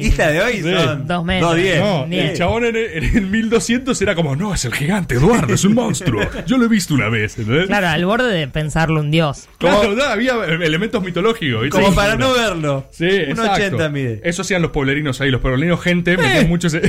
Isla 0.03 0.27
de 0.31 0.41
hoy 0.41 0.61
son 0.61 1.07
Dos 1.07 1.25
metros. 1.25 1.49
dos 1.51 1.59
diez. 1.61 1.79
No, 1.79 2.05
el 2.09 2.33
chabón 2.37 2.65
en, 2.65 2.75
en 2.75 3.03
el 3.17 3.25
1200 3.27 4.01
era 4.01 4.13
como, 4.15 4.35
no, 4.35 4.53
es 4.53 4.63
el 4.65 4.73
gigante, 4.73 5.15
Eduardo, 5.15 5.53
es 5.55 5.63
un 5.65 5.73
monstruo. 5.73 6.21
Yo 6.45 6.57
lo 6.57 6.65
he 6.65 6.69
visto 6.69 6.93
una 6.93 7.09
vez, 7.09 7.37
¿entendés? 7.39 7.65
Claro, 7.67 7.87
al 7.87 8.05
borde 8.05 8.31
de 8.31 8.47
pensarlo 8.47 8.99
un 8.99 9.09
dios. 9.11 9.47
Claro, 9.57 9.93
no, 9.95 10.03
había 10.03 10.33
elementos 10.45 11.03
mitológicos. 11.03 11.63
¿viste? 11.63 11.79
Como 11.81 11.95
para 11.95 12.15
no 12.15 12.33
verlo. 12.33 12.85
Sí, 12.91 13.05
un 13.05 13.11
exacto. 13.31 13.53
80 13.77 13.89
mide. 13.89 14.21
Eso 14.23 14.43
hacían 14.43 14.61
los 14.61 14.69
pueblerinos 14.71 15.19
ahí, 15.21 15.31
los 15.31 15.41
pueblerinos 15.41 15.81
gente, 15.81 16.10
metían 16.17 16.49
mucho 16.49 16.67
ese... 16.67 16.81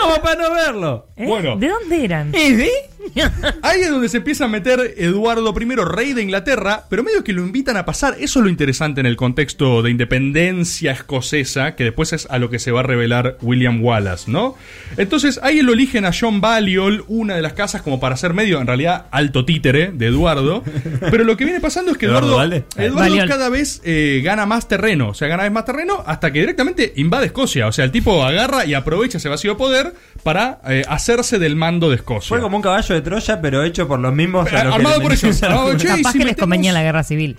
Como 0.00 0.22
para 0.22 0.40
no 0.40 0.54
verlo. 0.54 1.06
¿Eh? 1.16 1.26
Bueno. 1.26 1.56
¿De 1.56 1.68
dónde 1.68 2.04
eran? 2.04 2.34
¿Y 2.34 2.56
sí? 2.56 2.70
Ahí 3.62 3.80
es 3.80 3.90
donde 3.90 4.08
se 4.08 4.18
empieza 4.18 4.44
a 4.44 4.48
meter 4.48 4.94
Eduardo 4.96 5.54
I, 5.58 5.74
rey 5.76 6.12
de 6.12 6.22
Inglaterra, 6.22 6.84
pero 6.88 7.02
medio 7.02 7.24
que 7.24 7.32
lo 7.32 7.42
invitan 7.42 7.76
a 7.76 7.84
pasar. 7.84 8.16
Eso 8.20 8.38
es 8.40 8.44
lo 8.44 8.50
interesante 8.50 9.00
en 9.00 9.06
el 9.06 9.16
contexto 9.16 9.82
de 9.82 9.90
independencia 9.90 10.92
escocesa, 10.92 11.74
que 11.76 11.84
después 11.84 12.12
es 12.12 12.26
a 12.30 12.38
lo 12.38 12.50
que 12.50 12.58
se 12.58 12.72
va 12.72 12.80
a 12.80 12.82
revelar 12.82 13.38
William 13.42 13.82
Wallace, 13.82 14.30
¿no? 14.30 14.56
Entonces 14.96 15.40
ahí 15.42 15.62
lo 15.62 15.72
eligen 15.72 16.04
a 16.04 16.10
John 16.18 16.40
Balliol, 16.40 17.04
una 17.08 17.36
de 17.36 17.42
las 17.42 17.52
casas, 17.52 17.82
como 17.82 18.00
para 18.00 18.16
ser 18.16 18.34
medio, 18.34 18.60
en 18.60 18.66
realidad, 18.66 19.06
alto 19.10 19.44
títere 19.44 19.90
de 19.92 20.06
Eduardo. 20.06 20.62
Pero 21.10 21.24
lo 21.24 21.36
que 21.36 21.44
viene 21.44 21.60
pasando 21.60 21.92
es 21.92 21.98
que 21.98 22.06
¿Eduardo 22.06 22.36
Balliol. 22.36 23.28
cada 23.28 23.48
vez 23.48 23.80
eh, 23.84 24.20
gana 24.24 24.46
más 24.46 24.68
terreno, 24.68 25.10
o 25.10 25.14
sea, 25.14 25.28
gana 25.28 25.44
vez 25.44 25.52
más 25.52 25.64
terreno 25.64 26.02
hasta 26.06 26.32
que 26.32 26.40
directamente 26.40 26.92
invade 26.96 27.26
Escocia. 27.26 27.66
O 27.66 27.72
sea, 27.72 27.84
el 27.84 27.92
tipo 27.92 28.24
agarra 28.24 28.64
y 28.64 28.74
aprovecha 28.74 29.18
ese 29.18 29.28
vacío 29.28 29.52
de 29.52 29.56
poder 29.56 29.94
para 30.22 30.60
eh, 30.68 30.84
hacerse 30.88 31.38
del 31.38 31.56
mando 31.56 31.90
de 31.90 31.96
Escocia. 31.96 32.28
Fue 32.28 32.40
como 32.40 32.56
un 32.56 32.62
caballo 32.62 32.94
de 32.94 33.00
Troya, 33.00 33.40
pero 33.40 33.62
hecho 33.62 33.86
por 33.88 33.98
los 34.00 34.14
mismos. 34.14 34.48
a 34.52 34.64
los 34.64 34.74
que 34.74 34.76
Armado 34.76 35.00
por 35.00 35.12
ellos. 35.12 35.40
che, 35.40 35.86
Capaz 35.88 36.12
si 36.12 36.18
que 36.18 36.24
les 36.24 36.36
convenía 36.36 36.72
la 36.72 36.82
guerra 36.82 37.02
civil. 37.04 37.36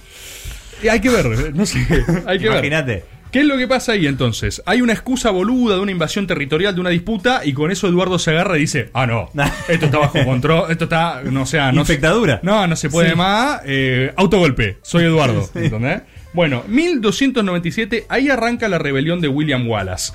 Hay 0.89 1.01
que 1.01 1.09
ver, 1.09 1.53
no 1.55 1.65
sé, 1.65 1.79
hay 2.25 2.39
que 2.39 2.45
ver. 2.49 2.53
Imagínate. 2.65 3.03
¿Qué 3.31 3.41
es 3.41 3.45
lo 3.45 3.57
que 3.57 3.67
pasa 3.67 3.91
ahí 3.91 4.07
entonces? 4.07 4.59
Hay 4.65 4.81
una 4.81 4.93
excusa 4.93 5.29
boluda 5.29 5.75
de 5.75 5.81
una 5.81 5.91
invasión 5.91 6.25
territorial, 6.25 6.73
de 6.73 6.81
una 6.81 6.89
disputa, 6.89 7.41
y 7.45 7.53
con 7.53 7.69
eso 7.69 7.87
Eduardo 7.87 8.17
se 8.17 8.31
agarra 8.31 8.57
y 8.57 8.61
dice, 8.61 8.89
ah, 8.93 9.05
no, 9.05 9.29
esto 9.67 9.85
está 9.85 9.99
bajo 9.99 10.23
control, 10.25 10.71
esto 10.71 10.85
está, 10.85 11.21
no 11.23 11.45
sea, 11.45 11.67
no 11.71 11.85
se- 11.85 11.93
Infectadura. 11.93 12.39
No, 12.41 12.65
no 12.65 12.75
se 12.75 12.89
puede 12.89 13.13
más, 13.15 13.61
eh, 13.65 14.11
autogolpe, 14.15 14.79
soy 14.81 15.03
Eduardo, 15.03 15.47
¿entendés? 15.53 16.01
Bueno, 16.33 16.63
1297, 16.67 18.05
ahí 18.09 18.29
arranca 18.29 18.67
la 18.67 18.79
rebelión 18.79 19.21
de 19.21 19.27
William 19.27 19.67
Wallace. 19.67 20.13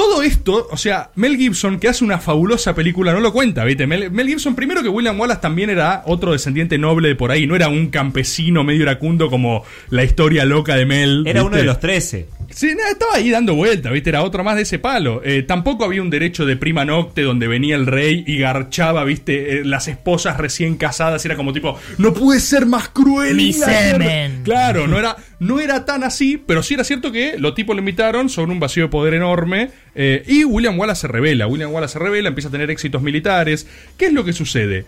Todo 0.00 0.22
esto, 0.22 0.66
o 0.70 0.78
sea, 0.78 1.10
Mel 1.14 1.36
Gibson, 1.36 1.78
que 1.78 1.86
hace 1.86 2.04
una 2.04 2.18
fabulosa 2.18 2.74
película, 2.74 3.12
no 3.12 3.20
lo 3.20 3.34
cuenta, 3.34 3.64
¿viste? 3.64 3.86
Mel, 3.86 4.10
Mel 4.10 4.28
Gibson, 4.28 4.54
primero 4.54 4.82
que 4.82 4.88
William 4.88 5.20
Wallace 5.20 5.42
también 5.42 5.68
era 5.68 6.04
otro 6.06 6.32
descendiente 6.32 6.78
noble 6.78 7.08
de 7.08 7.16
por 7.16 7.30
ahí, 7.30 7.46
no 7.46 7.54
era 7.54 7.68
un 7.68 7.88
campesino 7.88 8.64
medio 8.64 8.80
iracundo 8.80 9.28
como 9.28 9.62
la 9.90 10.02
historia 10.02 10.46
loca 10.46 10.74
de 10.74 10.86
Mel. 10.86 11.24
Era 11.26 11.44
uno 11.44 11.58
de 11.58 11.64
los 11.64 11.80
13. 11.80 12.28
Sí, 12.52 12.68
estaba 12.90 13.14
ahí 13.14 13.30
dando 13.30 13.54
vuelta, 13.54 13.90
¿viste? 13.90 14.10
Era 14.10 14.22
otro 14.22 14.42
más 14.42 14.56
de 14.56 14.62
ese 14.62 14.78
palo. 14.78 15.22
Eh, 15.24 15.42
tampoco 15.42 15.84
había 15.84 16.02
un 16.02 16.10
derecho 16.10 16.44
de 16.44 16.56
prima 16.56 16.84
nocte 16.84 17.22
donde 17.22 17.46
venía 17.46 17.76
el 17.76 17.86
rey 17.86 18.24
y 18.26 18.38
garchaba, 18.38 19.04
¿viste? 19.04 19.60
Eh, 19.60 19.64
las 19.64 19.86
esposas 19.88 20.36
recién 20.36 20.76
casadas. 20.76 21.24
Era 21.24 21.36
como 21.36 21.52
tipo, 21.52 21.78
no 21.98 22.12
puede 22.12 22.40
ser 22.40 22.66
más 22.66 22.88
cruel. 22.88 23.36
Mi 23.36 23.50
Inglaterra". 23.50 24.04
semen. 24.04 24.40
Claro, 24.42 24.86
no 24.88 24.98
era, 25.00 25.16
no 25.38 25.60
era 25.60 25.84
tan 25.84 26.02
así, 26.02 26.42
pero 26.44 26.62
sí 26.62 26.74
era 26.74 26.84
cierto 26.84 27.12
que 27.12 27.36
los 27.38 27.54
tipos 27.54 27.76
lo 27.76 27.80
invitaron 27.80 28.28
sobre 28.28 28.52
un 28.52 28.60
vacío 28.60 28.84
de 28.84 28.88
poder 28.88 29.14
enorme. 29.14 29.70
eh, 29.94 30.22
y 30.26 30.44
William 30.44 30.78
Wallace 30.78 31.02
se 31.02 31.08
revela. 31.08 31.46
William 31.46 31.72
Wallace 31.72 31.92
se 31.94 31.98
revela, 31.98 32.28
empieza 32.28 32.48
a 32.48 32.52
tener 32.52 32.70
éxitos 32.70 33.00
militares. 33.00 33.66
¿Qué 33.96 34.06
es 34.06 34.12
lo 34.12 34.24
que 34.24 34.32
sucede? 34.32 34.84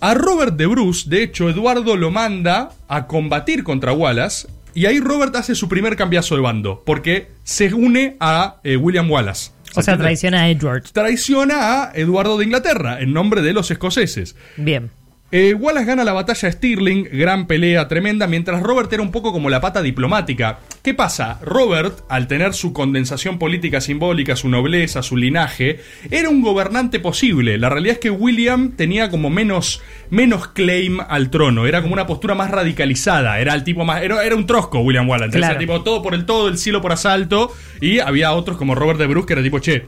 A 0.00 0.14
Robert 0.14 0.56
de 0.56 0.66
Bruce, 0.66 1.10
de 1.10 1.22
hecho, 1.22 1.50
Eduardo 1.50 1.94
lo 1.96 2.10
manda 2.10 2.70
a 2.88 3.06
combatir 3.06 3.64
contra 3.64 3.92
Wallace. 3.92 4.48
Y 4.74 4.86
ahí 4.86 5.00
Robert 5.00 5.34
hace 5.36 5.54
su 5.54 5.68
primer 5.68 5.96
cambiazo 5.96 6.36
de 6.36 6.42
bando, 6.42 6.82
porque 6.84 7.28
se 7.44 7.72
une 7.74 8.16
a 8.20 8.60
eh, 8.64 8.76
William 8.76 9.10
Wallace. 9.10 9.52
O 9.76 9.82
sea, 9.82 9.96
traiciona 9.96 10.42
a 10.42 10.48
Edward. 10.48 10.84
Traiciona 10.92 11.82
a 11.84 11.92
Eduardo 11.94 12.38
de 12.38 12.44
Inglaterra 12.44 13.00
en 13.00 13.12
nombre 13.12 13.42
de 13.42 13.52
los 13.52 13.70
escoceses. 13.70 14.36
Bien. 14.56 14.90
Eh, 15.32 15.54
Wallace 15.54 15.86
gana 15.86 16.02
la 16.02 16.12
batalla 16.12 16.48
de 16.48 16.52
Stirling, 16.52 17.08
gran 17.12 17.46
pelea 17.46 17.86
tremenda, 17.86 18.26
mientras 18.26 18.62
Robert 18.62 18.92
era 18.92 19.02
un 19.02 19.12
poco 19.12 19.32
como 19.32 19.48
la 19.48 19.60
pata 19.60 19.80
diplomática. 19.80 20.58
¿Qué 20.82 20.94
pasa? 20.94 21.38
Robert, 21.42 22.00
al 22.08 22.26
tener 22.26 22.54
su 22.54 22.72
condensación 22.72 23.38
política 23.38 23.82
simbólica, 23.82 24.34
su 24.34 24.48
nobleza, 24.48 25.02
su 25.02 25.14
linaje, 25.18 25.80
era 26.10 26.30
un 26.30 26.40
gobernante 26.40 27.00
posible. 27.00 27.58
La 27.58 27.68
realidad 27.68 27.94
es 27.96 27.98
que 28.00 28.08
William 28.10 28.72
tenía 28.72 29.10
como 29.10 29.28
menos, 29.28 29.82
menos 30.08 30.48
claim 30.48 30.98
al 31.06 31.28
trono, 31.28 31.66
era 31.66 31.82
como 31.82 31.92
una 31.92 32.06
postura 32.06 32.34
más 32.34 32.50
radicalizada, 32.50 33.40
era 33.40 33.52
el 33.52 33.62
tipo 33.62 33.84
más, 33.84 34.02
era, 34.02 34.24
era 34.24 34.34
un 34.34 34.46
trosco 34.46 34.80
William 34.80 35.06
Wallace, 35.06 35.36
Claro. 35.36 35.52
era 35.52 35.58
tipo 35.60 35.82
todo 35.82 36.00
por 36.02 36.14
el 36.14 36.24
todo, 36.24 36.48
el 36.48 36.56
cielo 36.56 36.80
por 36.80 36.92
asalto, 36.92 37.52
y 37.82 37.98
había 37.98 38.32
otros 38.32 38.56
como 38.56 38.74
Robert 38.74 38.98
de 38.98 39.06
Bruce 39.06 39.26
que 39.26 39.34
era 39.34 39.42
tipo, 39.42 39.58
che, 39.58 39.84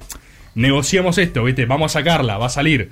negociemos 0.55 1.17
esto, 1.17 1.43
¿viste? 1.45 1.65
Vamos 1.65 1.97
a 1.97 2.01
sacarla, 2.01 2.37
va 2.37 2.47
a 2.47 2.51
salir. 2.51 2.91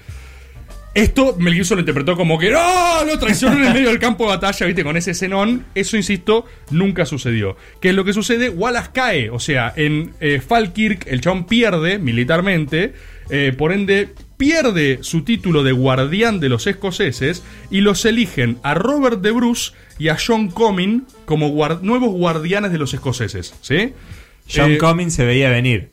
Esto 0.92 1.36
Mel 1.38 1.54
Gibson 1.54 1.76
lo 1.76 1.80
interpretó 1.80 2.16
como 2.16 2.36
que 2.38 2.50
¡No! 2.50 3.04
Lo 3.06 3.18
traicionó 3.18 3.56
en 3.56 3.66
el 3.68 3.72
medio 3.74 3.88
del 3.90 3.98
campo 4.00 4.24
de 4.24 4.30
batalla, 4.30 4.66
¿viste? 4.66 4.82
Con 4.82 4.96
ese 4.96 5.14
cenón. 5.14 5.64
Eso, 5.74 5.96
insisto, 5.96 6.46
nunca 6.70 7.06
sucedió. 7.06 7.56
¿Qué 7.80 7.90
es 7.90 7.94
lo 7.94 8.04
que 8.04 8.12
sucede? 8.12 8.48
Wallace 8.50 8.90
cae. 8.92 9.30
O 9.30 9.38
sea, 9.38 9.72
en 9.76 10.12
eh, 10.20 10.40
Falkirk 10.46 11.06
el 11.06 11.20
chabón 11.20 11.44
pierde 11.46 11.98
militarmente. 11.98 12.92
eh, 13.30 13.52
por 13.56 13.70
ende, 13.72 14.08
pierde 14.36 14.98
su 15.02 15.22
título 15.22 15.62
de 15.62 15.70
guardián 15.72 16.40
de 16.40 16.48
los 16.48 16.66
escoceses 16.66 17.44
y 17.70 17.82
los 17.82 18.04
eligen 18.04 18.58
a 18.64 18.74
Robert 18.74 19.20
de 19.20 19.30
Bruce 19.30 19.72
y 19.98 20.08
a 20.08 20.16
John 20.24 20.50
Comyn 20.50 21.04
como 21.26 21.48
nuevos 21.82 22.10
guardianes 22.10 22.72
de 22.72 22.78
los 22.78 22.92
escoceses. 22.94 23.54
¿Sí? 23.60 23.92
John 24.52 24.72
Eh, 24.72 24.78
Cummings 24.78 25.14
se 25.14 25.24
veía 25.24 25.50
venir. 25.50 25.90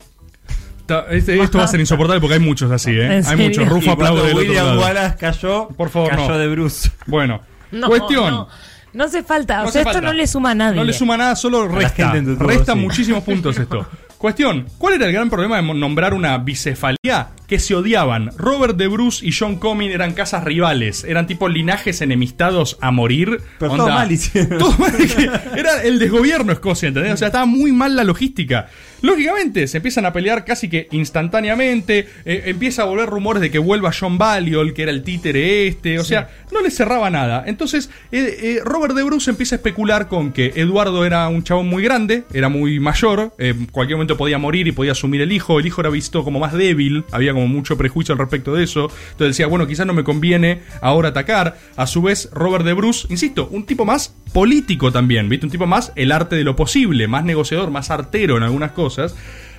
Ta- 0.88 1.06
este- 1.10 1.40
esto 1.40 1.58
va 1.58 1.64
a 1.64 1.68
ser 1.68 1.78
insoportable 1.78 2.20
porque 2.20 2.34
hay 2.34 2.40
muchos 2.40 2.70
así, 2.72 2.90
¿eh? 2.90 3.18
¿En 3.18 3.26
Hay 3.26 3.36
muchos. 3.36 3.68
Rufo 3.68 3.92
aplaude 3.92 4.22
del 4.22 4.30
otro 4.32 4.38
William 4.40 4.66
lado. 4.66 4.80
Wallace 4.80 5.16
cayó, 5.16 5.68
Por 5.68 5.90
favor, 5.90 6.10
cayó 6.10 6.28
no. 6.30 6.38
de 6.38 6.48
Bruce. 6.48 6.90
Bueno, 7.06 7.40
No, 7.70 7.86
cuestión. 7.86 8.30
No, 8.34 8.48
no 8.94 9.04
hace 9.04 9.22
falta. 9.22 9.62
No 9.62 9.68
o 9.68 9.70
sea, 9.70 9.82
hace 9.82 9.90
esto 9.90 9.92
falta. 9.92 10.08
no 10.08 10.12
le 10.14 10.26
suma 10.26 10.50
a 10.50 10.54
nadie. 10.56 10.76
No 10.76 10.84
le 10.84 10.92
suma 10.92 11.16
nada, 11.16 11.36
solo 11.36 11.68
resta. 11.68 12.12
tubo, 12.12 12.34
Resta 12.48 12.72
sí. 12.72 12.78
muchísimos 12.80 13.22
puntos 13.22 13.56
esto. 13.58 13.86
Cuestión, 14.18 14.66
¿cuál 14.78 14.94
era 14.94 15.06
el 15.06 15.12
gran 15.12 15.30
problema 15.30 15.58
de 15.58 15.74
nombrar 15.74 16.12
una 16.12 16.36
bicefalía? 16.38 17.28
Que 17.46 17.60
se 17.60 17.76
odiaban. 17.76 18.32
Robert 18.36 18.76
de 18.76 18.88
Bruce 18.88 19.24
y 19.24 19.30
John 19.32 19.56
Comyn 19.60 19.92
eran 19.92 20.12
casas 20.12 20.42
rivales, 20.42 21.04
eran 21.04 21.28
tipo 21.28 21.48
linajes 21.48 22.00
enemistados 22.00 22.76
a 22.80 22.90
morir. 22.90 23.40
Pero 23.60 23.76
todo 23.76 23.88
mal 23.88 24.10
hicieron. 24.10 24.58
Todo 24.58 24.76
mal, 24.76 24.92
que 24.96 25.30
era 25.60 25.82
el 25.84 26.00
desgobierno 26.00 26.52
Escocia, 26.52 26.88
¿entendés? 26.88 27.12
O 27.12 27.16
sea, 27.16 27.28
estaba 27.28 27.46
muy 27.46 27.70
mal 27.70 27.94
la 27.94 28.02
logística. 28.02 28.68
Lógicamente, 29.02 29.66
se 29.68 29.78
empiezan 29.78 30.06
a 30.06 30.12
pelear 30.12 30.44
casi 30.44 30.68
que 30.68 30.88
instantáneamente. 30.90 32.08
eh, 32.24 32.42
empieza 32.46 32.82
a 32.82 32.84
volver 32.86 33.08
rumores 33.08 33.40
de 33.40 33.50
que 33.50 33.58
vuelva 33.58 33.92
John 33.98 34.18
Balliol, 34.18 34.74
que 34.74 34.82
era 34.82 34.90
el 34.90 35.02
títere 35.02 35.66
este. 35.66 35.98
O 35.98 36.04
sea, 36.04 36.30
no 36.52 36.62
le 36.62 36.70
cerraba 36.70 37.10
nada. 37.10 37.44
Entonces, 37.46 37.90
eh, 38.12 38.38
eh, 38.42 38.60
Robert 38.64 38.94
de 38.94 39.02
Bruce 39.02 39.30
empieza 39.30 39.54
a 39.54 39.58
especular 39.58 40.08
con 40.08 40.32
que 40.32 40.52
Eduardo 40.56 41.04
era 41.04 41.28
un 41.28 41.42
chabón 41.42 41.68
muy 41.68 41.82
grande, 41.82 42.24
era 42.32 42.48
muy 42.48 42.80
mayor, 42.80 43.32
en 43.38 43.66
cualquier 43.66 43.96
momento 43.96 44.16
podía 44.16 44.38
morir 44.38 44.66
y 44.66 44.72
podía 44.72 44.92
asumir 44.92 45.20
el 45.20 45.32
hijo. 45.32 45.58
El 45.58 45.66
hijo 45.66 45.80
era 45.80 45.90
visto 45.90 46.24
como 46.24 46.40
más 46.40 46.52
débil, 46.52 47.04
había 47.12 47.32
como 47.32 47.46
mucho 47.46 47.76
prejuicio 47.76 48.12
al 48.12 48.18
respecto 48.18 48.54
de 48.54 48.64
eso. 48.64 48.90
Entonces 49.12 49.36
decía, 49.36 49.46
bueno, 49.46 49.66
quizás 49.66 49.86
no 49.86 49.94
me 49.94 50.04
conviene 50.04 50.60
ahora 50.80 51.10
atacar. 51.10 51.58
A 51.76 51.86
su 51.86 52.02
vez, 52.02 52.28
Robert 52.32 52.64
de 52.64 52.72
Bruce, 52.72 53.06
insisto, 53.10 53.48
un 53.50 53.64
tipo 53.64 53.84
más 53.84 54.14
político 54.32 54.92
también, 54.92 55.28
¿viste? 55.28 55.46
Un 55.46 55.52
tipo 55.52 55.66
más 55.66 55.92
el 55.96 56.12
arte 56.12 56.36
de 56.36 56.44
lo 56.44 56.56
posible, 56.56 57.08
más 57.08 57.24
negociador, 57.24 57.70
más 57.70 57.90
artero 57.90 58.36
en 58.36 58.42
algunas 58.42 58.72
cosas. 58.72 58.87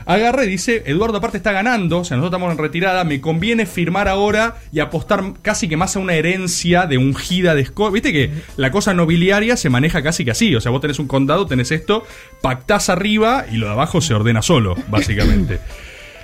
Agarra 0.06 0.44
y 0.46 0.48
dice, 0.50 0.82
Eduardo 0.88 1.18
aparte 1.18 1.38
está 1.38 1.52
ganando, 1.52 2.00
o 2.00 2.04
sea, 2.06 2.18
nosotros 2.18 2.38
estamos 2.40 2.52
en 2.54 2.58
retirada, 2.64 3.04
me 3.04 3.22
conviene 3.22 3.68
firmar 3.68 4.08
ahora 4.08 4.56
y 4.72 4.80
apostar 4.80 5.24
casi 5.44 5.68
que 5.68 5.78
más 5.78 5.96
a 5.96 6.00
una 6.00 6.14
herencia 6.16 6.88
de 6.88 6.98
ungida 6.98 7.54
de 7.54 7.62
Escocia. 7.62 7.92
Viste 7.94 8.12
que 8.12 8.32
la 8.58 8.72
cosa 8.72 8.94
nobiliaria 8.96 9.56
se 9.56 9.70
maneja 9.70 10.02
casi 10.02 10.26
que 10.26 10.32
así, 10.32 10.56
o 10.56 10.62
sea, 10.62 10.72
vos 10.72 10.82
tenés 10.82 10.98
un 10.98 11.08
condado, 11.08 11.46
tenés 11.46 11.72
esto, 11.72 12.06
pactás 12.42 12.90
arriba 12.90 13.46
y 13.52 13.58
lo 13.58 13.68
de 13.68 13.74
abajo 13.74 14.02
se 14.02 14.14
ordena 14.16 14.42
solo, 14.42 14.76
básicamente. 14.90 15.60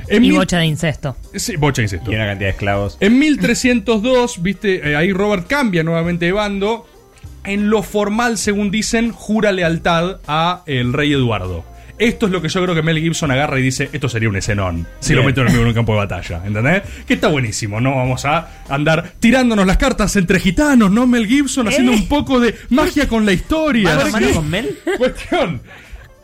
En 0.08 0.24
Y 0.24 0.30
mil- 0.30 0.38
bocha 0.38 0.58
de 0.60 0.66
incesto. 0.66 1.16
Sí, 1.36 1.56
bocha, 1.56 1.82
insisto. 1.84 2.12
Y 2.12 2.16
una 2.16 2.26
cantidad 2.26 2.48
de 2.50 2.54
esclavos. 2.54 2.98
En 3.02 3.20
1302, 3.20 4.42
viste, 4.42 4.90
eh, 4.92 4.96
ahí 4.96 5.12
Robert 5.14 5.46
cambia 5.48 5.84
nuevamente 5.84 6.26
de 6.26 6.32
bando. 6.32 6.88
En 7.44 7.70
lo 7.70 7.84
formal, 7.84 8.38
según 8.40 8.72
dicen, 8.72 9.12
jura 9.12 9.52
lealtad 9.52 10.18
a 10.28 10.64
el 10.66 10.94
rey 10.94 11.14
Eduardo. 11.14 11.64
Esto 11.98 12.26
es 12.26 12.32
lo 12.32 12.42
que 12.42 12.50
yo 12.50 12.62
creo 12.62 12.76
que 12.76 12.82
Mel 12.82 13.00
Gibson 13.00 13.32
agarra 13.32 13.58
y 13.60 13.64
dice, 13.64 13.90
esto 13.94 14.10
sería 14.10 14.28
un 14.28 14.36
escenón, 14.36 14.86
si 15.00 15.14
lo 15.14 15.24
meto 15.24 15.42
en 15.42 15.58
un 15.58 15.74
campo 15.74 15.94
de 15.94 16.00
batalla, 16.00 16.42
¿entendés? 16.46 16.84
Que 17.08 17.14
está 17.14 17.30
buenísimo, 17.30 17.80
no 17.80 17.96
vamos 17.96 18.26
a 18.26 18.64
andar 18.68 19.14
tirándonos 19.20 19.66
las 19.66 19.78
cartas 19.78 20.16
entre 20.18 20.40
gitanos, 20.40 20.92
¿no? 20.92 21.08
Mel 21.08 21.26
Gibson 21.26 21.68
haciendo 21.68 21.94
¿Eh? 21.94 21.96
un 21.96 22.08
poco 22.08 22.40
de 22.40 22.56
magia 22.70 23.08
con 23.08 23.26
la 23.26 23.32
historia. 23.32 23.96
¿Mano 23.96 24.12
mano 24.12 24.28
con 24.34 24.50
Mel? 24.50 24.78
Cuestión. 24.98 25.62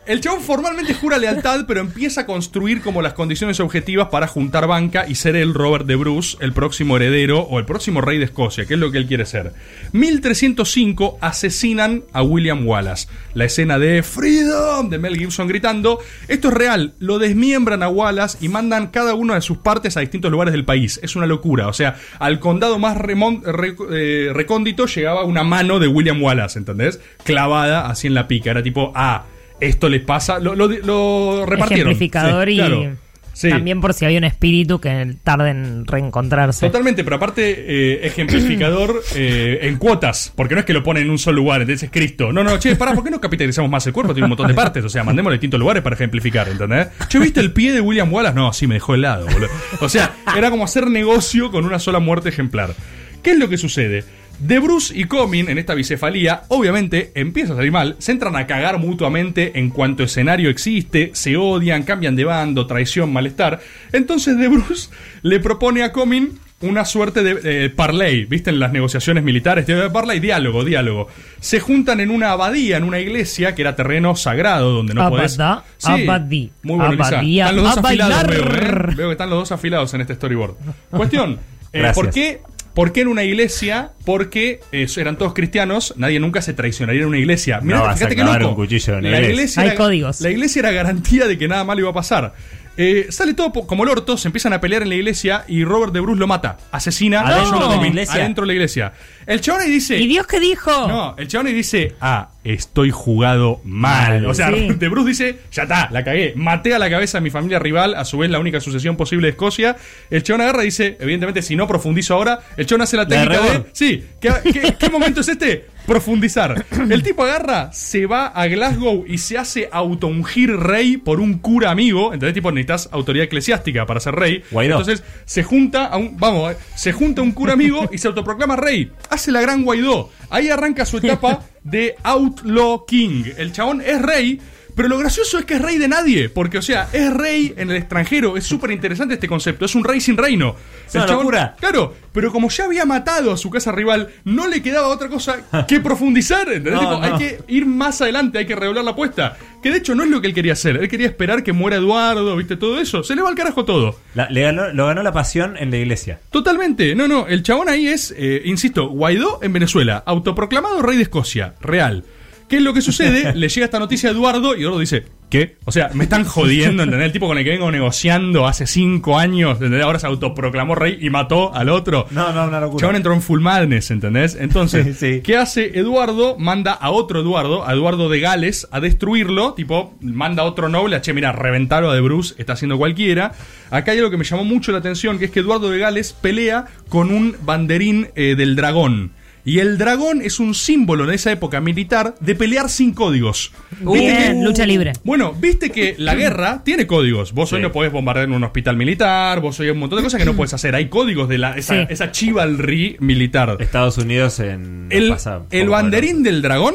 El 0.04 0.20
chabón 0.20 0.40
formalmente 0.40 0.94
jura 0.94 1.16
lealtad, 1.16 1.64
pero 1.68 1.78
empieza 1.80 2.22
a 2.22 2.26
construir 2.26 2.82
como 2.82 3.02
las 3.02 3.12
condiciones 3.12 3.60
objetivas 3.60 4.08
para 4.08 4.26
juntar 4.26 4.66
banca 4.66 5.06
y 5.08 5.14
ser 5.14 5.36
el 5.36 5.54
Robert 5.54 5.86
de 5.86 5.94
Bruce, 5.94 6.36
el 6.40 6.52
próximo 6.52 6.96
heredero 6.96 7.38
o 7.42 7.60
el 7.60 7.66
próximo 7.66 8.00
rey 8.00 8.18
de 8.18 8.24
Escocia, 8.24 8.66
que 8.66 8.74
es 8.74 8.80
lo 8.80 8.90
que 8.90 8.98
él 8.98 9.06
quiere 9.06 9.26
ser. 9.26 9.52
1305 9.92 11.18
asesinan 11.20 12.02
a 12.12 12.24
William 12.24 12.66
Wallace. 12.66 13.06
La 13.34 13.44
escena 13.44 13.78
de 13.78 14.02
Freedom 14.02 14.90
de 14.90 14.98
Mel 14.98 15.16
Gibson 15.16 15.46
gritando. 15.46 16.00
Esto 16.26 16.48
es 16.48 16.54
real. 16.54 16.94
Lo 16.98 17.20
desmiembran 17.20 17.84
a 17.84 17.88
Wallace 17.88 18.38
y 18.40 18.48
mandan 18.48 18.88
cada 18.88 19.14
una 19.14 19.36
de 19.36 19.40
sus 19.40 19.58
partes 19.58 19.96
a 19.96 20.00
distintos 20.00 20.32
lugares 20.32 20.50
del 20.52 20.64
país. 20.64 20.98
Es 21.04 21.14
una 21.14 21.26
locura. 21.26 21.68
O 21.68 21.72
sea, 21.72 21.94
al 22.18 22.40
condado 22.40 22.80
más 22.80 22.96
remon- 22.96 23.42
re- 23.44 23.76
eh, 23.92 24.30
recóndito 24.32 24.86
llegaba 24.86 25.22
una 25.24 25.44
mano 25.44 25.78
de 25.78 25.86
William 25.86 26.20
Wallace, 26.20 26.58
¿entendés? 26.58 26.98
Clavada 27.22 27.86
así 27.88 28.08
en 28.08 28.14
la 28.14 28.26
pica. 28.26 28.50
Era 28.50 28.64
tipo, 28.64 28.90
ah, 28.96 29.26
esto 29.62 29.88
les 29.88 30.02
pasa. 30.02 30.38
Lo, 30.38 30.54
lo, 30.54 30.68
lo 30.68 31.46
repartieron. 31.46 31.92
Ejemplificador 31.92 32.48
Sí, 32.48 32.54
y 32.54 32.56
claro. 32.56 32.96
Sí. 33.34 33.48
también 33.48 33.80
por 33.80 33.94
si 33.94 34.04
había 34.04 34.18
un 34.18 34.24
espíritu 34.24 34.78
que 34.78 35.16
tarde 35.24 35.50
en 35.50 35.86
reencontrarse. 35.86 36.66
Totalmente, 36.66 37.02
pero 37.02 37.16
aparte, 37.16 37.64
eh, 37.66 38.06
ejemplificador 38.06 39.02
eh, 39.14 39.60
en 39.62 39.78
cuotas, 39.78 40.32
porque 40.36 40.54
no 40.54 40.60
es 40.60 40.66
que 40.66 40.74
lo 40.74 40.82
ponen 40.82 41.04
en 41.04 41.10
un 41.10 41.18
solo 41.18 41.36
lugar, 41.38 41.62
entonces 41.62 41.84
es 41.84 41.90
Cristo. 41.90 42.30
No, 42.30 42.44
no, 42.44 42.58
che, 42.58 42.76
pará, 42.76 42.92
¿por 42.92 43.02
qué 43.04 43.10
no 43.10 43.20
capitalizamos 43.20 43.70
más 43.70 43.86
el 43.86 43.94
cuerpo? 43.94 44.12
Tiene 44.12 44.26
un 44.26 44.30
montón 44.30 44.48
de 44.48 44.54
partes, 44.54 44.84
o 44.84 44.88
sea, 44.90 45.02
mandémosle 45.02 45.36
distintos 45.36 45.58
lugares 45.58 45.82
para 45.82 45.94
ejemplificar, 45.94 46.46
¿entendés? 46.48 46.88
Che, 47.08 47.18
¿viste 47.18 47.40
el 47.40 47.52
pie 47.52 47.72
de 47.72 47.80
William 47.80 48.12
Wallace? 48.12 48.34
No, 48.34 48.52
sí, 48.52 48.66
me 48.66 48.74
dejó 48.74 48.94
helado, 48.94 49.26
boludo. 49.26 49.48
O 49.80 49.88
sea, 49.88 50.14
era 50.36 50.50
como 50.50 50.64
hacer 50.64 50.88
negocio 50.90 51.50
con 51.50 51.64
una 51.64 51.78
sola 51.78 52.00
muerte 52.00 52.28
ejemplar. 52.28 52.74
¿Qué 53.22 53.30
es 53.30 53.38
lo 53.38 53.48
que 53.48 53.56
sucede? 53.56 54.04
De 54.42 54.58
Bruce 54.58 54.92
y 54.98 55.04
Comyn, 55.04 55.48
en 55.48 55.58
esta 55.58 55.72
bicefalía, 55.72 56.42
obviamente 56.48 57.12
empieza 57.14 57.52
a 57.52 57.56
salir 57.56 57.70
mal, 57.70 57.94
se 58.00 58.10
entran 58.10 58.34
a 58.34 58.48
cagar 58.48 58.80
mutuamente 58.80 59.60
en 59.60 59.70
cuanto 59.70 60.02
escenario 60.02 60.50
existe, 60.50 61.12
se 61.14 61.36
odian, 61.36 61.84
cambian 61.84 62.16
de 62.16 62.24
bando, 62.24 62.66
traición, 62.66 63.12
malestar. 63.12 63.60
Entonces 63.92 64.36
De 64.36 64.48
Bruce 64.48 64.90
le 65.22 65.38
propone 65.38 65.84
a 65.84 65.92
Comyn 65.92 66.40
una 66.60 66.84
suerte 66.84 67.22
de 67.22 67.66
eh, 67.66 67.70
parlay, 67.70 68.24
¿viste? 68.24 68.50
En 68.50 68.58
las 68.58 68.72
negociaciones 68.72 69.22
militares, 69.22 69.64
de 69.64 69.90
parlay, 69.90 70.18
diálogo, 70.18 70.64
diálogo. 70.64 71.06
Se 71.38 71.60
juntan 71.60 72.00
en 72.00 72.10
una 72.10 72.32
abadía, 72.32 72.78
en 72.78 72.84
una 72.84 72.98
iglesia, 72.98 73.54
que 73.54 73.62
era 73.62 73.76
terreno 73.76 74.16
sagrado, 74.16 74.72
donde 74.72 74.94
no 74.94 75.08
podés... 75.08 75.38
Abadá, 75.38 75.64
abadí, 75.84 76.50
muy 76.64 76.78
bueno, 76.78 77.04
abadía, 77.04 77.44
Están 77.44 77.56
los 77.56 77.76
dos 77.76 77.84
afilados, 77.84 78.26
veo. 78.26 78.44
¿eh? 78.44 78.94
Veo 78.96 79.08
que 79.08 79.12
están 79.12 79.30
los 79.30 79.38
dos 79.38 79.52
afilados 79.52 79.94
en 79.94 80.00
este 80.00 80.14
storyboard. 80.16 80.56
Cuestión, 80.90 81.38
eh. 81.72 81.92
¿por 81.94 82.10
qué 82.10 82.40
¿Por 82.74 82.92
qué 82.92 83.02
en 83.02 83.08
una 83.08 83.22
iglesia? 83.22 83.90
Porque 84.06 84.60
eh, 84.72 84.86
eran 84.96 85.18
todos 85.18 85.34
cristianos, 85.34 85.92
nadie 85.98 86.18
nunca 86.20 86.40
se 86.40 86.54
traicionaría 86.54 87.02
en 87.02 87.08
una 87.08 87.18
iglesia. 87.18 87.60
Mirá, 87.60 87.80
No 87.86 87.94
fíjate 87.94 88.14
clavar 88.14 88.40
loco. 88.40 88.50
un 88.50 88.56
cuchillo 88.56 88.94
en 88.94 88.98
una 89.00 89.10
la 89.10 89.16
iglesia. 89.18 89.32
iglesia 89.34 89.62
Hay 89.62 89.68
era- 89.68 89.76
códigos. 89.76 90.20
La 90.22 90.30
iglesia 90.30 90.60
era 90.60 90.72
garantía 90.72 91.26
de 91.26 91.36
que 91.36 91.48
nada 91.48 91.64
malo 91.64 91.80
iba 91.80 91.90
a 91.90 91.94
pasar. 91.94 92.32
Eh, 92.76 93.08
sale 93.10 93.34
todo 93.34 93.52
po- 93.52 93.66
como 93.66 93.84
el 93.84 93.90
orto, 93.90 94.16
se 94.16 94.28
empiezan 94.28 94.52
a 94.54 94.60
pelear 94.60 94.82
en 94.82 94.88
la 94.88 94.94
iglesia 94.94 95.44
y 95.46 95.64
Robert 95.64 95.92
de 95.92 96.00
Bruce 96.00 96.18
lo 96.18 96.26
mata. 96.26 96.56
Asesina 96.70 97.20
a 97.20 97.28
¿Adentro 97.28 97.60
John 97.60 97.70
de 97.70 97.76
la 97.82 97.86
iglesia? 97.88 98.14
Adentro 98.14 98.42
de 98.42 98.46
la 98.46 98.52
iglesia. 98.54 98.92
El 99.26 99.40
chabón 99.40 99.62
ahí 99.62 99.70
dice... 99.70 99.98
¿Y 99.98 100.06
Dios 100.06 100.26
qué 100.26 100.40
dijo? 100.40 100.70
No, 100.88 101.14
el 101.18 101.28
chabón 101.28 101.46
ahí 101.48 101.52
dice, 101.52 101.94
ah, 102.00 102.30
estoy 102.44 102.90
jugado 102.90 103.60
mal. 103.64 104.22
Mal. 104.22 104.26
O 104.26 104.34
sea, 104.34 104.50
Sí. 104.50 104.68
de 104.78 104.88
Bruce 104.88 105.08
dice, 105.10 105.38
ya 105.52 105.64
está, 105.64 105.88
la 105.92 106.02
cagué. 106.02 106.32
Maté 106.34 106.74
a 106.74 106.78
la 106.78 106.88
cabeza 106.90 107.18
a 107.18 107.20
mi 107.20 107.30
familia 107.30 107.58
rival, 107.58 107.94
a 107.94 108.04
su 108.04 108.18
vez 108.18 108.30
la 108.30 108.38
única 108.38 108.60
sucesión 108.60 108.96
posible 108.96 109.26
de 109.26 109.30
Escocia. 109.32 109.76
El 110.10 110.22
chabón 110.22 110.40
agarra 110.40 110.62
y 110.62 110.66
dice, 110.66 110.96
evidentemente, 110.98 111.42
si 111.42 111.54
no 111.56 111.68
profundizo 111.68 112.14
ahora, 112.14 112.40
el 112.56 112.66
chabón 112.66 112.82
hace 112.82 112.96
la 112.96 113.06
técnica 113.06 113.32
de... 113.40 113.48
Rebord. 113.48 113.66
Sí, 113.72 114.04
¿qué, 114.20 114.32
qué, 114.52 114.74
qué 114.78 114.90
momento 114.90 115.20
es 115.20 115.28
este? 115.28 115.66
Profundizar. 115.86 116.64
El 116.90 117.02
tipo 117.02 117.24
agarra, 117.24 117.72
se 117.72 118.06
va 118.06 118.26
a 118.26 118.46
Glasgow 118.46 119.04
y 119.06 119.18
se 119.18 119.38
hace 119.38 119.68
autoungir 119.70 120.50
rey 120.56 120.96
por 120.96 121.20
un 121.20 121.38
cura 121.38 121.70
amigo. 121.70 122.12
Entonces, 122.12 122.34
tipo, 122.34 122.50
necesitas 122.52 122.88
autoridad 122.92 123.24
eclesiástica 123.24 123.86
para 123.86 124.00
ser 124.00 124.14
rey. 124.14 124.42
Guaidó. 124.50 124.78
Entonces, 124.78 125.04
se 125.24 125.42
junta 125.42 125.86
a 125.86 125.96
un. 125.96 126.16
Vamos, 126.18 126.52
eh, 126.52 126.56
se 126.76 126.92
junta 126.92 127.22
un 127.22 127.32
cura 127.32 127.52
amigo 127.52 127.88
y 127.92 127.98
se 127.98 128.08
autoproclama 128.08 128.56
rey. 128.56 128.90
Hace 129.10 129.32
la 129.32 129.40
gran 129.40 129.64
Guaidó. 129.64 130.10
Ahí 130.30 130.48
arranca 130.48 130.86
su 130.86 130.98
etapa 130.98 131.44
de 131.62 131.96
Outlaw 132.02 132.86
King. 132.86 133.24
El 133.36 133.52
chabón 133.52 133.80
es 133.80 134.00
rey. 134.00 134.40
Pero 134.74 134.88
lo 134.88 134.98
gracioso 134.98 135.38
es 135.38 135.44
que 135.44 135.54
es 135.54 135.62
rey 135.62 135.78
de 135.78 135.88
nadie, 135.88 136.28
porque, 136.28 136.58
o 136.58 136.62
sea, 136.62 136.88
es 136.92 137.12
rey 137.12 137.52
en 137.56 137.70
el 137.70 137.76
extranjero. 137.76 138.36
Es 138.36 138.44
súper 138.44 138.70
interesante 138.70 139.14
este 139.14 139.28
concepto. 139.28 139.64
Es 139.64 139.74
un 139.74 139.84
rey 139.84 140.00
sin 140.00 140.16
reino. 140.16 140.56
Es 140.86 140.94
una 140.94 141.06
locura. 141.06 141.56
Claro, 141.60 141.94
pero 142.12 142.32
como 142.32 142.48
ya 142.50 142.64
había 142.64 142.84
matado 142.84 143.32
a 143.32 143.36
su 143.36 143.50
casa 143.50 143.72
rival, 143.72 144.08
no 144.24 144.46
le 144.48 144.62
quedaba 144.62 144.88
otra 144.88 145.08
cosa 145.08 145.66
que 145.66 145.80
profundizar. 145.80 146.48
¿entendés? 146.48 146.74
No, 146.74 146.80
Tipo, 146.80 146.92
no. 146.92 147.02
Hay 147.02 147.12
que 147.18 147.38
ir 147.48 147.66
más 147.66 148.00
adelante, 148.00 148.38
hay 148.38 148.46
que 148.46 148.56
redoblar 148.56 148.84
la 148.84 148.92
apuesta. 148.92 149.36
Que 149.62 149.70
de 149.70 149.78
hecho 149.78 149.94
no 149.94 150.02
es 150.02 150.10
lo 150.10 150.20
que 150.20 150.26
él 150.26 150.34
quería 150.34 150.54
hacer. 150.54 150.76
Él 150.76 150.88
quería 150.88 151.06
esperar 151.06 151.42
que 151.44 151.52
muera 151.52 151.76
Eduardo, 151.76 152.34
¿viste? 152.36 152.56
Todo 152.56 152.80
eso. 152.80 153.04
Se 153.04 153.14
le 153.14 153.22
va 153.22 153.28
al 153.28 153.34
carajo 153.36 153.64
todo. 153.64 153.96
La- 154.14 154.28
le 154.28 154.42
ganó, 154.42 154.72
lo 154.72 154.86
ganó 154.86 155.02
la 155.04 155.12
pasión 155.12 155.56
en 155.56 155.70
la 155.70 155.76
iglesia. 155.76 156.18
Totalmente. 156.30 156.94
No, 156.96 157.06
no. 157.06 157.26
El 157.28 157.42
chabón 157.44 157.68
ahí 157.68 157.86
es, 157.86 158.12
eh, 158.16 158.42
insisto, 158.44 158.88
Guaidó 158.88 159.38
en 159.42 159.52
Venezuela. 159.52 160.02
Autoproclamado 160.04 160.82
rey 160.82 160.96
de 160.96 161.04
Escocia. 161.04 161.54
Real. 161.60 162.04
¿Qué 162.52 162.58
es 162.58 162.62
lo 162.62 162.74
que 162.74 162.82
sucede? 162.82 163.32
Le 163.34 163.48
llega 163.48 163.64
esta 163.64 163.78
noticia 163.78 164.10
a 164.10 164.12
Eduardo 164.12 164.54
y 164.54 164.60
Eduardo 164.60 164.78
dice, 164.78 165.04
¿Qué? 165.30 165.56
O 165.64 165.72
sea, 165.72 165.88
me 165.94 166.04
están 166.04 166.26
jodiendo, 166.26 166.82
¿entendés? 166.82 167.06
El 167.06 167.12
tipo 167.12 167.26
con 167.26 167.38
el 167.38 167.44
que 167.44 167.48
vengo 167.48 167.70
negociando 167.70 168.46
hace 168.46 168.66
cinco 168.66 169.18
años, 169.18 169.54
¿entendés? 169.54 169.82
Ahora 169.82 169.98
se 169.98 170.06
autoproclamó 170.06 170.74
rey 170.74 170.98
y 171.00 171.08
mató 171.08 171.54
al 171.54 171.70
otro. 171.70 172.04
No, 172.10 172.30
no, 172.34 172.44
una 172.46 172.60
locura. 172.60 172.78
Chabón 172.82 172.96
entró 172.96 173.14
en 173.14 173.22
full 173.22 173.40
madness, 173.40 173.90
¿entendés? 173.90 174.36
Entonces, 174.38 174.98
Sí. 174.98 175.22
¿qué 175.24 175.38
hace 175.38 175.78
Eduardo? 175.78 176.36
Manda 176.38 176.72
a 176.72 176.90
otro 176.90 177.20
Eduardo, 177.20 177.66
a 177.66 177.72
Eduardo 177.72 178.10
de 178.10 178.20
Gales, 178.20 178.68
a 178.70 178.80
destruirlo. 178.80 179.54
Tipo, 179.54 179.94
manda 180.02 180.42
a 180.42 180.44
otro 180.44 180.68
noble, 180.68 180.96
a 180.96 181.00
che, 181.00 181.14
mira, 181.14 181.32
reventalo 181.32 181.90
a 181.90 181.94
de 181.94 182.02
Bruce, 182.02 182.34
está 182.36 182.52
haciendo 182.52 182.76
cualquiera. 182.76 183.32
Acá 183.70 183.92
hay 183.92 183.98
algo 184.00 184.10
que 184.10 184.18
me 184.18 184.24
llamó 184.24 184.44
mucho 184.44 184.72
la 184.72 184.78
atención, 184.80 185.18
que 185.18 185.24
es 185.24 185.30
que 185.30 185.40
Eduardo 185.40 185.70
de 185.70 185.78
Gales 185.78 186.12
pelea 186.12 186.66
con 186.90 187.10
un 187.10 187.34
banderín 187.46 188.08
eh, 188.14 188.34
del 188.36 188.56
dragón. 188.56 189.12
Y 189.44 189.58
el 189.58 189.76
dragón 189.76 190.22
es 190.22 190.38
un 190.38 190.54
símbolo 190.54 191.02
en 191.04 191.10
esa 191.10 191.32
época 191.32 191.60
militar 191.60 192.14
de 192.20 192.34
pelear 192.36 192.70
sin 192.70 192.92
códigos. 192.94 193.50
¿Viste 193.80 193.92
que- 193.92 193.98
Bien, 194.00 194.44
lucha 194.44 194.64
libre. 194.66 194.92
bueno, 195.02 195.32
viste 195.32 195.70
que 195.70 195.96
la 195.98 196.14
guerra 196.14 196.62
tiene 196.64 196.86
códigos. 196.86 197.32
Vos 197.32 197.52
hoy 197.52 197.60
no 197.60 197.72
podés 197.72 197.90
bombardear 197.90 198.28
un 198.30 198.44
hospital 198.44 198.76
militar, 198.76 199.40
vos 199.40 199.58
hoy 199.58 199.66
hay 199.66 199.72
un 199.72 199.78
montón 199.80 199.98
de 199.98 200.04
cosas 200.04 200.20
que 200.20 200.24
no 200.26 200.34
podés 200.34 200.54
hacer. 200.54 200.76
Hay 200.76 200.88
códigos 200.88 201.28
de 201.28 201.38
la, 201.38 201.56
esa, 201.56 201.74
Sí. 201.74 201.86
esa 201.90 202.12
chivalry 202.12 202.96
militar. 203.00 203.56
Estados 203.58 203.98
Unidos 203.98 204.38
en 204.38 204.86
El, 204.90 205.08
pasado, 205.08 205.46
el 205.50 205.68
banderín 205.68 206.22
del 206.22 206.40
dragón. 206.40 206.74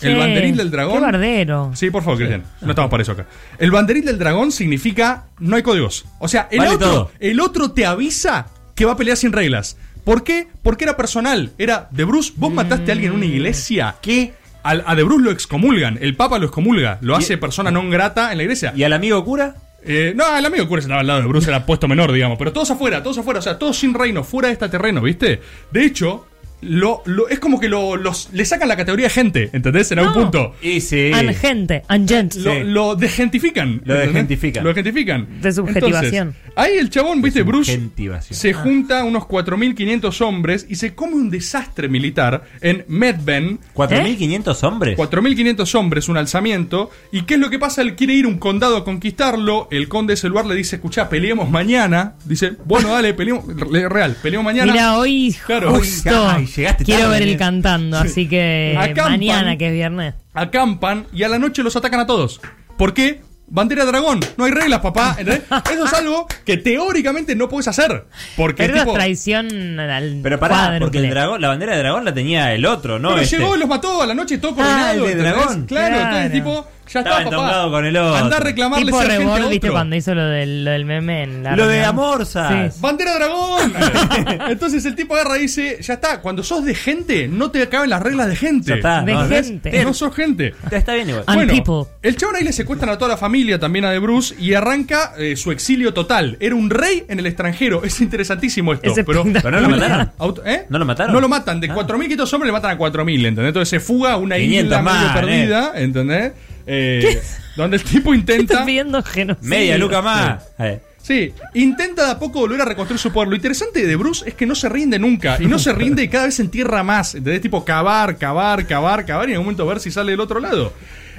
El 0.00 0.12
Che, 0.12 0.18
banderín 0.18 0.56
del 0.56 0.70
dragón. 0.70 0.96
Qué 0.98 1.00
bardero. 1.00 1.70
Sí, 1.74 1.90
por 1.90 2.02
favor, 2.02 2.18
Cristian. 2.18 2.42
No 2.60 2.70
estamos 2.70 2.90
para 2.90 3.02
eso 3.02 3.12
acá. 3.12 3.26
El 3.58 3.70
banderín 3.70 4.04
del 4.04 4.18
dragón 4.18 4.52
significa 4.52 5.28
no 5.38 5.56
hay 5.56 5.62
códigos. 5.62 6.04
O 6.18 6.28
sea, 6.28 6.48
el, 6.50 6.58
Vale 6.58 6.74
otro, 6.74 6.88
todo. 6.90 7.10
el 7.18 7.40
otro 7.40 7.70
te 7.72 7.86
avisa 7.86 8.46
que 8.74 8.84
va 8.84 8.92
a 8.92 8.96
pelear 8.96 9.16
sin 9.16 9.32
reglas. 9.32 9.78
¿Por 10.06 10.22
qué? 10.22 10.46
Porque 10.62 10.84
era 10.84 10.96
personal. 10.96 11.50
Era 11.58 11.88
de 11.90 12.04
Bruce, 12.04 12.32
vos 12.36 12.52
mataste 12.52 12.92
a 12.92 12.94
alguien 12.94 13.10
en 13.10 13.16
una 13.16 13.26
iglesia. 13.26 13.96
¿Qué? 14.00 14.34
Al, 14.62 14.84
a 14.86 14.94
de 14.94 15.02
Bruce 15.02 15.24
lo 15.24 15.32
excomulgan. 15.32 15.98
El 16.00 16.14
Papa 16.14 16.38
lo 16.38 16.46
excomulga. 16.46 16.98
Lo 17.00 17.16
hace 17.16 17.36
persona 17.38 17.72
non 17.72 17.90
grata 17.90 18.30
en 18.30 18.38
la 18.38 18.44
iglesia. 18.44 18.72
¿Y 18.76 18.84
al 18.84 18.92
amigo 18.92 19.24
cura? 19.24 19.56
Eh, 19.82 20.12
no, 20.14 20.22
el 20.38 20.46
amigo 20.46 20.68
cura 20.68 20.80
estaba 20.80 21.00
al 21.00 21.08
lado 21.08 21.22
de 21.22 21.26
Bruce, 21.26 21.50
era 21.50 21.66
puesto 21.66 21.88
menor, 21.88 22.12
digamos. 22.12 22.38
Pero 22.38 22.52
todos 22.52 22.70
afuera, 22.70 23.02
todos 23.02 23.18
afuera, 23.18 23.40
o 23.40 23.42
sea, 23.42 23.58
todos 23.58 23.76
sin 23.76 23.94
reino, 23.94 24.22
fuera 24.22 24.46
de 24.46 24.52
este 24.52 24.68
terreno, 24.68 25.02
¿viste? 25.02 25.40
De 25.72 25.84
hecho, 25.84 26.28
lo, 26.68 27.02
lo- 27.06 27.28
es 27.28 27.38
como 27.38 27.58
que 27.60 27.68
lo, 27.68 27.96
los, 27.96 28.28
le 28.32 28.44
sacan 28.44 28.68
la 28.68 28.76
categoría 28.76 29.06
de 29.06 29.10
gente, 29.10 29.50
¿entendés? 29.52 29.90
En 29.92 29.98
algún 30.00 30.14
No. 30.14 30.20
punto. 30.22 30.54
Y 30.62 30.80
sí. 30.80 31.10
Angente, 31.12 31.82
angent. 31.88 32.34
Lo, 32.36 32.52
Sí. 32.52 32.60
lo 32.64 32.94
degentifican. 32.96 33.80
Lo 33.84 33.94
¿entendés? 33.94 34.06
degentifican. 34.08 34.64
Lo 34.64 34.68
degentifican. 34.70 35.26
Desubjetivación. 35.40 36.28
Entonces, 36.28 36.52
ahí 36.56 36.72
el 36.78 36.90
chabón, 36.90 37.22
viste, 37.22 37.42
Bruce 37.42 37.74
Subjetivación. 37.74 38.38
se 38.38 38.52
junta 38.52 39.04
unos 39.04 39.24
4.500 39.24 40.20
hombres 40.20 40.66
y 40.68 40.74
se 40.76 40.94
come 40.94 41.14
un 41.14 41.30
desastre 41.30 41.88
militar 41.88 42.44
en 42.60 42.84
Medben. 42.88 43.58
¿4.500 43.74 44.62
hombres? 44.64 44.96
4.500 44.96 45.74
hombres, 45.74 46.08
un 46.08 46.16
alzamiento. 46.16 46.90
¿Y 47.12 47.22
qué 47.22 47.34
es 47.34 47.40
lo 47.40 47.50
que 47.50 47.58
pasa? 47.58 47.82
Él 47.82 47.94
quiere 47.96 48.14
ir 48.14 48.24
a 48.24 48.28
un 48.28 48.38
condado 48.38 48.76
a 48.76 48.84
conquistarlo. 48.84 49.68
El 49.70 49.88
conde 49.88 50.12
de 50.12 50.14
ese 50.14 50.28
lugar 50.28 50.46
le 50.46 50.54
dice, 50.54 50.76
escuchá, 50.76 51.08
peleemos 51.08 51.50
mañana. 51.50 52.14
Dice, 52.24 52.52
bueno, 52.64 52.88
dale, 52.92 53.14
peleemos. 53.14 53.44
re- 53.46 53.88
Real, 53.88 54.16
peleemos 54.22 54.44
mañana. 54.44 54.72
Mira, 54.72 54.98
hoy 54.98 55.34
Claro. 55.46 55.74
justo 55.74 56.10
Ay, 56.28 56.46
llegaste 56.62 56.84
quiero 56.84 57.04
tarde, 57.04 57.20
ver 57.20 57.28
el 57.28 57.36
cantando, 57.36 57.98
así 57.98 58.28
que 58.28 58.76
Acampan. 58.78 59.12
mañana 59.12 59.56
que 59.56 59.68
es 59.68 59.72
viernes. 59.72 60.14
acampan 60.34 61.06
y 61.12 61.22
a 61.22 61.28
la 61.28 61.38
noche 61.38 61.62
los 61.62 61.76
atacan 61.76 62.00
a 62.00 62.06
todos. 62.06 62.40
¿Por 62.76 62.92
qué? 62.94 63.22
Bandera 63.48 63.84
de 63.84 63.92
dragón, 63.92 64.20
no 64.36 64.44
hay 64.44 64.50
reglas, 64.52 64.80
papá. 64.80 65.14
¿entendés? 65.18 65.42
Eso 65.72 65.84
es 65.84 65.92
algo 65.92 66.26
que 66.44 66.56
teóricamente 66.56 67.36
no 67.36 67.48
puedes 67.48 67.68
hacer. 67.68 68.04
Porque 68.36 68.64
Pero 68.64 68.74
es 68.76 68.80
tipo, 68.82 68.92
traición 68.94 69.78
al 69.78 70.20
Pero 70.22 70.38
pará, 70.40 70.76
porque 70.80 70.98
el 70.98 71.10
dragón, 71.10 71.40
la 71.40 71.48
bandera 71.48 71.72
de 71.74 71.78
dragón 71.78 72.04
la 72.04 72.12
tenía 72.12 72.52
el 72.54 72.66
otro, 72.66 72.98
¿no? 72.98 73.10
pero 73.10 73.20
Este. 73.22 73.38
llegó 73.38 73.56
y 73.56 73.58
los 73.60 73.68
mató 73.68 74.02
a 74.02 74.06
la 74.06 74.14
noche 74.14 74.38
todo 74.38 74.52
Ah, 74.52 74.54
coordinado. 74.56 75.06
el 75.08 75.16
de 75.16 75.22
dragón. 75.22 75.66
Claro, 75.66 75.94
Claro. 75.96 76.06
entonces 76.06 76.32
tipo, 76.32 76.68
ya 76.92 77.00
Estaba 77.00 77.22
está, 77.22 77.36
papá. 77.36 77.70
con 77.70 77.84
el 77.84 77.96
otro. 77.96 78.16
Andá 78.16 78.36
a 78.36 78.40
reclamarle 78.40 78.86
Tipo 78.86 79.02
ser 79.02 79.10
gente 79.22 79.48
¿viste? 79.48 79.70
Cuando 79.70 79.96
hizo 79.96 80.14
lo 80.14 80.24
del, 80.26 80.64
lo 80.64 80.70
del 80.70 80.84
meme 80.84 81.22
en 81.24 81.42
la 81.42 81.56
Lo 81.56 81.66
de? 81.68 81.84
Amorza. 81.84 82.70
Sí. 82.70 82.78
¡Bandera 82.80 83.14
dragón! 83.14 83.72
Entonces 84.48 84.84
el 84.84 84.94
tipo 84.94 85.14
agarra 85.14 85.38
y 85.38 85.42
dice, 85.42 85.78
ya 85.82 85.94
está, 85.94 86.20
cuando 86.20 86.42
sos 86.42 86.64
de 86.64 86.74
gente, 86.74 87.28
no 87.28 87.50
te 87.50 87.62
acaben 87.62 87.90
las 87.90 88.02
reglas 88.02 88.28
de 88.28 88.36
gente. 88.36 88.70
Ya 88.70 88.74
está, 88.76 89.02
De 89.02 89.14
gente. 89.42 89.84
No 89.84 89.94
sos 89.94 90.14
gente. 90.14 90.54
Está 90.70 90.94
bien 90.94 91.08
igual. 91.08 91.24
Ah, 91.26 91.34
Bueno, 91.34 91.88
el 92.02 92.16
chabón 92.16 92.36
ahí 92.36 92.44
le 92.44 92.52
secuestran 92.52 92.90
a 92.90 92.98
toda 92.98 93.10
la 93.12 93.16
familia, 93.16 93.35
también 93.58 93.84
a 93.84 93.90
de 93.90 93.98
Bruce, 93.98 94.34
y 94.38 94.54
arranca 94.54 95.12
eh, 95.18 95.36
su 95.36 95.52
exilio 95.52 95.92
total. 95.94 96.36
Era 96.40 96.54
un 96.54 96.70
rey 96.70 97.04
en 97.08 97.18
el 97.18 97.26
extranjero. 97.26 97.82
Es 97.84 98.00
interesantísimo 98.00 98.72
esto. 98.72 98.90
Es 98.90 99.04
pero, 99.06 99.24
no 99.24 99.60
lo 99.60 99.68
mataron. 99.68 100.10
¿eh? 100.44 100.64
¿No 100.68 100.78
lo 100.78 100.84
mataron? 100.84 101.12
No 101.14 101.20
lo 101.20 101.28
matan. 101.28 101.60
De 101.60 101.68
Ah. 101.70 101.74
4.500 101.74 102.32
hombres 102.34 102.46
le 102.48 102.52
matan 102.52 102.70
a 102.70 102.78
4.000, 102.78 103.14
¿entendés? 103.26 103.46
Entonces 103.48 103.68
se 103.68 103.80
fuga 103.80 104.12
a 104.12 104.16
una 104.16 104.36
500 104.36 104.64
isla 104.64 104.82
medio 104.82 105.12
perdida, 105.14 105.72
¿entendés? 105.76 106.32
Eh, 106.66 107.20
donde 107.56 107.76
el 107.76 107.84
tipo 107.84 108.12
intenta... 108.14 108.64
Genocidio. 109.04 109.36
Media 109.42 109.78
luca 109.78 110.02
más. 110.02 110.42
Eh. 110.58 110.80
Sí, 111.00 111.32
intenta 111.54 112.04
de 112.06 112.10
a 112.10 112.18
poco 112.18 112.40
volver 112.40 112.60
a 112.60 112.64
reconstruir 112.64 112.98
su 112.98 113.12
poder. 113.12 113.28
Lo 113.28 113.36
interesante 113.36 113.86
de 113.86 113.94
Bruce 113.96 114.28
es 114.28 114.34
que 114.34 114.44
no 114.44 114.56
se 114.56 114.68
rinde 114.68 114.98
nunca. 114.98 115.36
Y 115.40 115.46
no 115.46 115.56
se 115.60 115.72
rinde 115.72 116.02
y 116.02 116.08
cada 116.08 116.24
vez 116.26 116.34
se 116.34 116.42
entierra 116.42 116.82
más. 116.82 117.14
¿Entendés? 117.14 117.40
Tipo 117.42 117.64
cavar, 117.64 118.16
cavar, 118.16 118.66
cavar, 118.66 119.06
cavar 119.06 119.28
y 119.28 119.32
en 119.32 119.38
un 119.38 119.44
momento 119.44 119.64
ver 119.66 119.78
si 119.78 119.92
sale 119.92 120.10
del 120.10 120.20
otro 120.20 120.40
lado. 120.40 120.72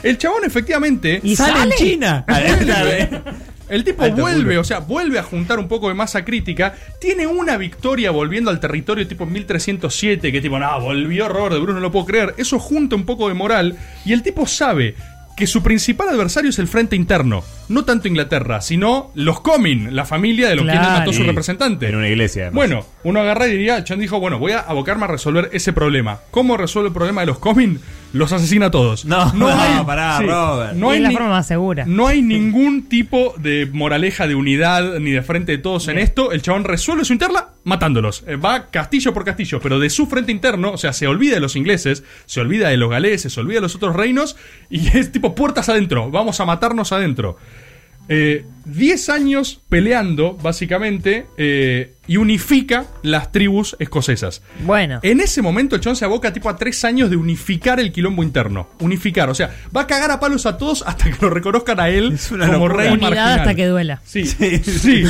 El 0.04 0.18
chabón 0.18 0.44
efectivamente... 0.46 1.20
¿Y 1.24 1.36
Sale 1.36 1.64
en 1.64 1.72
China. 1.72 2.26
El 3.70 3.84
tipo 3.84 4.04
Alto 4.04 4.22
vuelve, 4.22 4.44
culo. 4.52 4.62
o 4.62 4.64
sea, 4.64 4.80
vuelve 4.80 5.20
a 5.20 5.24
juntar 5.24 5.60
un 5.60 5.68
poco 5.68 5.90
de 5.90 5.94
masa 5.94 6.24
crítica. 6.24 6.74
Tiene 7.02 7.28
una 7.28 7.58
victoria 7.58 8.12
volviendo 8.12 8.50
al 8.50 8.60
territorio 8.60 9.06
tipo 9.08 9.26
1307, 9.26 10.32
que 10.32 10.42
tipo, 10.42 10.58
no, 10.58 10.80
volvió 10.80 11.28
Robert 11.28 11.56
de 11.56 11.60
Bruce, 11.60 11.74
no 11.74 11.82
lo 11.82 11.92
puedo 11.92 12.06
creer. 12.06 12.34
Eso 12.38 12.60
junta 12.60 12.96
un 12.96 13.06
poco 13.06 13.28
de 13.28 13.34
moral. 13.34 13.78
Y 14.06 14.14
el 14.14 14.24
tipo 14.24 14.48
sabe 14.48 14.96
que 15.36 15.48
su 15.48 15.62
principal 15.62 16.10
adversario 16.10 16.50
es 16.50 16.60
el 16.60 16.68
frente 16.68 16.96
interno. 16.96 17.44
No 17.70 17.84
tanto 17.84 18.08
Inglaterra, 18.08 18.62
sino 18.62 19.12
los 19.16 19.42
Comyn, 19.42 19.96
la 19.96 20.06
familia 20.06 20.48
de 20.50 20.56
los 20.56 20.64
Claro. 20.64 20.80
quienes 20.80 21.00
mató 21.00 21.14
su 21.14 21.24
representante. 21.24 21.90
En 21.90 21.96
una 21.96 22.08
iglesia. 22.08 22.44
además. 22.44 22.56
Bueno, 22.56 22.86
uno 23.04 23.20
agarra 23.20 23.48
y 23.48 23.52
diría, 23.52 23.84
Chan 23.84 24.00
dijo, 24.00 24.20
bueno, 24.20 24.40
voy 24.40 24.54
a 24.54 24.60
abocarme 24.60 25.04
a 25.06 25.08
resolver 25.08 25.50
ese 25.54 25.74
problema. 25.74 26.20
¿Cómo 26.32 26.56
resuelve 26.58 26.88
el 26.90 26.94
problema 26.94 27.22
de 27.22 27.28
los 27.28 27.40
Comyn? 27.40 27.80
Los 28.14 28.32
asesina 28.32 28.68
a 28.68 28.72
todos. 28.72 29.04
No, 29.04 29.34
no, 29.34 29.86
pará, 29.86 30.22
Robert. 30.22 30.74
No 30.76 30.92
hay 30.92 30.98
es 30.98 31.04
la 31.04 31.10
ni- 31.10 31.16
forma 31.16 31.30
más 31.30 31.46
segura. 31.46 31.84
no 31.86 32.08
hay 32.08 32.22
ningún 32.22 32.88
tipo 32.88 33.34
de 33.38 33.68
moraleja 33.72 34.28
de 34.28 34.36
unidad 34.36 35.00
ni 35.00 35.12
de 35.12 35.22
frente 35.22 35.52
de 35.52 35.58
todos 35.58 35.90
en 35.90 35.98
esto. 35.98 36.32
El 36.32 36.42
chabón 36.42 36.64
resuelve 36.64 37.04
su 37.04 37.12
interna 37.12 37.48
matándolos. 37.66 38.24
Eh, 38.28 38.38
Va 38.38 38.68
castillo 38.72 39.14
por 39.14 39.26
castillo, 39.26 39.60
pero 39.62 39.78
de 39.78 39.90
su 39.90 40.08
frente 40.08 40.32
interno, 40.32 40.72
o 40.72 40.78
sea, 40.78 40.94
se 40.94 41.06
olvida 41.06 41.36
de 41.36 41.42
los 41.42 41.58
ingleses, 41.58 42.06
se 42.26 42.40
olvida 42.40 42.70
de 42.70 42.78
los 42.78 42.90
galeses, 42.90 43.34
se 43.34 43.40
olvida 43.42 43.56
de 43.58 43.62
los 43.64 43.76
otros 43.76 43.94
reinos 43.94 44.38
y 44.70 44.88
es 44.98 45.12
tipo 45.12 45.36
puertas 45.36 45.68
adentro. 45.68 46.10
Vamos 46.10 46.40
a 46.40 46.46
matarnos 46.46 46.94
adentro. 46.94 47.38
Eh, 48.10 48.46
10 48.66 49.10
años 49.10 49.62
peleando, 49.70 50.34
básicamente, 50.36 51.26
eh, 51.38 51.94
y 52.06 52.18
unifica 52.18 52.86
las 53.02 53.32
tribus 53.32 53.76
escocesas. 53.80 54.42
Bueno. 54.66 55.00
En 55.04 55.22
ese 55.22 55.42
momento 55.42 55.76
el 55.76 55.82
chabón 55.82 55.96
se 55.96 56.04
aboca 56.06 56.34
tipo 56.34 56.50
a 56.50 56.56
tres 56.58 56.84
años 56.84 57.10
de 57.10 57.16
unificar 57.16 57.80
el 57.80 57.92
quilombo 57.94 58.24
interno. 58.24 58.68
Unificar, 58.80 59.30
o 59.30 59.36
sea, 59.36 59.56
va 59.76 59.82
a 59.82 59.88
cagar 59.88 60.12
a 60.12 60.20
palos 60.20 60.46
a 60.46 60.58
todos 60.58 60.84
hasta 60.86 61.06
que 61.12 61.16
lo 61.22 61.30
reconozcan 61.30 61.80
a 61.80 61.90
él 61.90 62.12
Es 62.14 62.30
una 62.32 62.46
como 62.48 62.68
locura. 62.68 62.84
rey 62.84 62.92
Unidad 62.94 63.10
marginal. 63.10 63.40
hasta 63.40 63.56
que 63.56 63.66
duela. 63.68 64.02
Sí, 64.06 64.26
sí, 64.26 65.04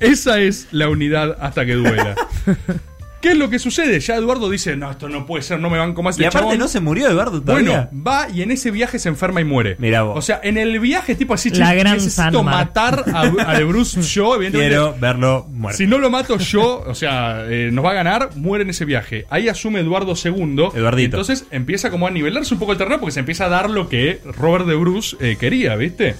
Esa 0.00 0.40
es 0.40 0.66
la 0.72 0.88
unidad 0.88 1.36
hasta 1.40 1.64
que 1.66 1.74
duela. 1.74 2.14
¿Qué 3.20 3.30
es 3.30 3.36
lo 3.36 3.50
que 3.50 3.58
sucede? 3.58 3.98
Ya 3.98 4.14
Eduardo 4.14 4.48
dice, 4.48 4.76
no, 4.76 4.90
esto 4.90 5.08
no 5.08 5.26
puede 5.26 5.42
ser, 5.42 5.58
no 5.58 5.68
me 5.70 5.78
banco 5.78 6.02
más 6.04 6.16
Y 6.20 6.24
aparte 6.24 6.38
chabón. 6.46 6.58
no 6.58 6.68
se 6.68 6.78
murió 6.78 7.08
Eduardo 7.08 7.40
Bueno, 7.40 7.72
todavía. 7.72 7.90
va 8.06 8.28
y 8.32 8.42
en 8.42 8.52
ese 8.52 8.70
viaje 8.70 9.00
se 9.00 9.08
enferma 9.08 9.40
y 9.40 9.44
muere. 9.44 9.74
Mirá 9.80 10.02
vos. 10.02 10.16
O 10.16 10.22
sea, 10.22 10.40
en 10.42 10.56
el 10.56 10.78
viaje 10.78 11.16
tipo 11.16 11.34
así, 11.34 11.50
La 11.50 11.74
gran 11.74 11.94
necesito 11.94 12.44
matar 12.44 13.04
a, 13.12 13.22
a 13.22 13.58
de 13.58 13.64
Bruce 13.64 14.00
yo, 14.14 14.36
evidentemente. 14.36 14.68
Quiero 14.70 14.94
verlo 15.00 15.46
muerto. 15.50 15.78
Si 15.78 15.86
no 15.88 15.98
lo 15.98 16.10
mato 16.10 16.38
yo, 16.38 16.84
o 16.86 16.94
sea, 16.94 17.44
eh, 17.48 17.70
nos 17.72 17.84
va 17.84 17.90
a 17.90 17.94
ganar, 17.94 18.30
muere 18.36 18.62
en 18.62 18.70
ese 18.70 18.84
viaje. 18.84 19.26
Ahí 19.30 19.48
asume 19.48 19.80
Eduardo 19.80 20.14
II. 20.14 20.68
Eduardito. 20.74 21.16
Entonces 21.16 21.46
empieza 21.50 21.90
como 21.90 22.06
a 22.06 22.10
nivelarse 22.12 22.54
un 22.54 22.60
poco 22.60 22.70
el 22.72 22.78
terreno 22.78 23.00
porque 23.00 23.12
se 23.12 23.20
empieza 23.20 23.46
a 23.46 23.48
dar 23.48 23.68
lo 23.68 23.88
que 23.88 24.20
Robert 24.24 24.66
de 24.66 24.76
Bruce 24.76 25.16
eh, 25.20 25.36
quería, 25.40 25.74
¿viste? 25.74 26.14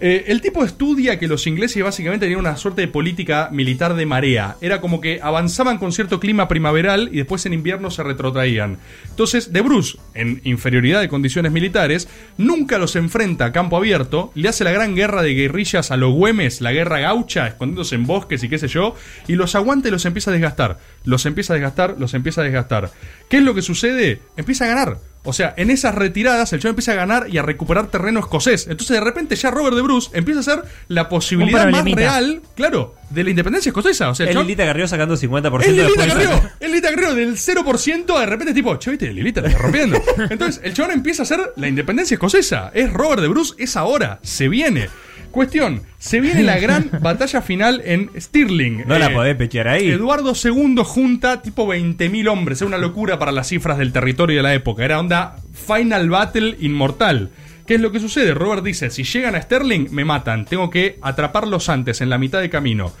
Eh, 0.00 0.24
el 0.28 0.40
tipo 0.40 0.64
estudia 0.64 1.18
que 1.18 1.28
los 1.28 1.46
ingleses 1.46 1.82
básicamente 1.82 2.26
tenían 2.26 2.40
una 2.40 2.56
suerte 2.56 2.82
de 2.82 2.88
política 2.88 3.48
militar 3.52 3.94
de 3.94 4.06
marea. 4.06 4.56
Era 4.60 4.80
como 4.80 5.00
que 5.00 5.20
avanzaban 5.22 5.78
con 5.78 5.92
cierto 5.92 6.20
clima 6.20 6.48
primaveral 6.48 7.08
y 7.12 7.18
después 7.18 7.46
en 7.46 7.52
invierno 7.52 7.90
se 7.90 8.02
retrotraían. 8.02 8.78
Entonces, 9.08 9.52
de 9.52 9.60
Bruce, 9.60 9.98
en 10.14 10.40
inferioridad 10.44 11.00
de 11.00 11.08
condiciones 11.08 11.52
militares, 11.52 12.08
nunca 12.36 12.78
los 12.78 12.96
enfrenta 12.96 13.46
a 13.46 13.52
campo 13.52 13.76
abierto, 13.76 14.32
le 14.34 14.48
hace 14.48 14.64
la 14.64 14.72
gran 14.72 14.94
guerra 14.94 15.22
de 15.22 15.34
guerrillas 15.34 15.90
a 15.90 15.96
los 15.96 16.12
güemes, 16.12 16.60
la 16.60 16.72
guerra 16.72 17.00
gaucha, 17.00 17.46
escondiéndose 17.46 17.94
en 17.94 18.06
bosques 18.06 18.42
y 18.42 18.48
qué 18.48 18.58
sé 18.58 18.68
yo, 18.68 18.94
y 19.28 19.34
los 19.34 19.54
aguanta 19.54 19.88
y 19.88 19.90
los 19.90 20.04
empieza 20.04 20.30
a 20.30 20.34
desgastar. 20.34 20.78
Los 21.04 21.26
empieza 21.26 21.52
a 21.52 21.56
desgastar, 21.56 21.96
los 21.98 22.14
empieza 22.14 22.40
a 22.40 22.44
desgastar. 22.44 22.90
¿Qué 23.28 23.38
es 23.38 23.42
lo 23.42 23.54
que 23.54 23.62
sucede? 23.62 24.20
Empieza 24.36 24.64
a 24.64 24.68
ganar. 24.68 25.11
O 25.24 25.32
sea, 25.32 25.54
en 25.56 25.70
esas 25.70 25.94
retiradas 25.94 26.52
el 26.52 26.60
chabón 26.60 26.72
empieza 26.72 26.92
a 26.92 26.96
ganar 26.96 27.26
y 27.30 27.38
a 27.38 27.42
recuperar 27.42 27.86
terreno 27.86 28.18
escocés. 28.20 28.66
Entonces 28.66 28.96
de 28.96 29.00
repente 29.00 29.36
ya 29.36 29.50
Robert 29.50 29.76
de 29.76 29.82
Bruce 29.82 30.10
empieza 30.14 30.40
a 30.40 30.42
ser 30.42 30.64
la 30.88 31.08
posibilidad 31.08 31.68
más 31.70 31.84
real, 31.84 32.42
claro, 32.56 32.96
de 33.10 33.22
la 33.22 33.30
independencia 33.30 33.70
escocesa. 33.70 34.10
O 34.10 34.14
sea, 34.14 34.26
el 34.26 34.36
El 34.36 34.42
Lilita 34.42 34.64
Carrió 34.64 34.88
sacando 34.88 35.16
50% 35.16 35.60
es 35.60 35.68
Lilita. 35.68 36.06
Carrió. 36.08 36.50
Es 36.60 36.68
Lilita 36.68 36.90
Carrió 36.90 37.14
del 37.14 37.36
0% 37.36 38.18
de 38.18 38.26
repente 38.26 38.50
es 38.50 38.54
tipo, 38.54 38.76
che, 38.76 38.90
viste, 38.90 39.12
Lilita 39.12 39.40
la 39.40 39.48
está 39.48 39.60
rompiendo. 39.60 40.02
Entonces, 40.30 40.60
el 40.64 40.74
chabón 40.74 40.92
empieza 40.92 41.22
a 41.22 41.24
hacer 41.24 41.52
la 41.56 41.68
independencia 41.68 42.14
escocesa. 42.14 42.72
Es 42.74 42.92
Robert 42.92 43.22
de 43.22 43.28
Bruce, 43.28 43.54
es 43.58 43.76
ahora, 43.76 44.18
se 44.22 44.48
viene. 44.48 44.88
Cuestión, 45.32 45.82
se 45.98 46.20
viene 46.20 46.42
la 46.42 46.58
gran 46.58 46.90
batalla 47.00 47.42
final 47.42 47.82
en 47.84 48.10
Stirling. 48.18 48.84
No 48.86 48.98
la 48.98 49.06
Eh, 49.06 49.14
podés 49.14 49.36
pechear 49.36 49.66
ahí. 49.66 49.88
Eduardo 49.88 50.34
II 50.40 50.76
junta 50.84 51.42
tipo 51.42 51.66
20.000 51.66 52.28
hombres. 52.28 52.60
Es 52.62 52.66
una 52.66 52.78
locura 52.78 53.18
para 53.18 53.32
las 53.32 53.48
cifras 53.48 53.78
del 53.78 53.92
territorio 53.92 54.36
de 54.36 54.42
la 54.42 54.54
época. 54.54 54.84
Era 54.84 55.00
onda 55.00 55.36
Final 55.66 56.10
Battle 56.10 56.56
inmortal. 56.60 57.30
¿Qué 57.66 57.76
es 57.76 57.80
lo 57.80 57.92
que 57.92 58.00
sucede? 58.00 58.34
Robert 58.34 58.62
dice, 58.62 58.90
si 58.90 59.04
llegan 59.04 59.34
a 59.34 59.40
Sterling, 59.42 59.88
me 59.90 60.04
matan. 60.04 60.44
Tengo 60.44 60.68
que 60.68 60.98
atraparlos 61.00 61.68
antes, 61.68 62.00
en 62.00 62.10
la 62.10 62.18
mitad 62.18 62.40
de 62.40 62.50
camino. 62.50 62.92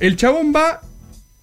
El 0.00 0.16
chabón 0.16 0.52
va 0.54 0.80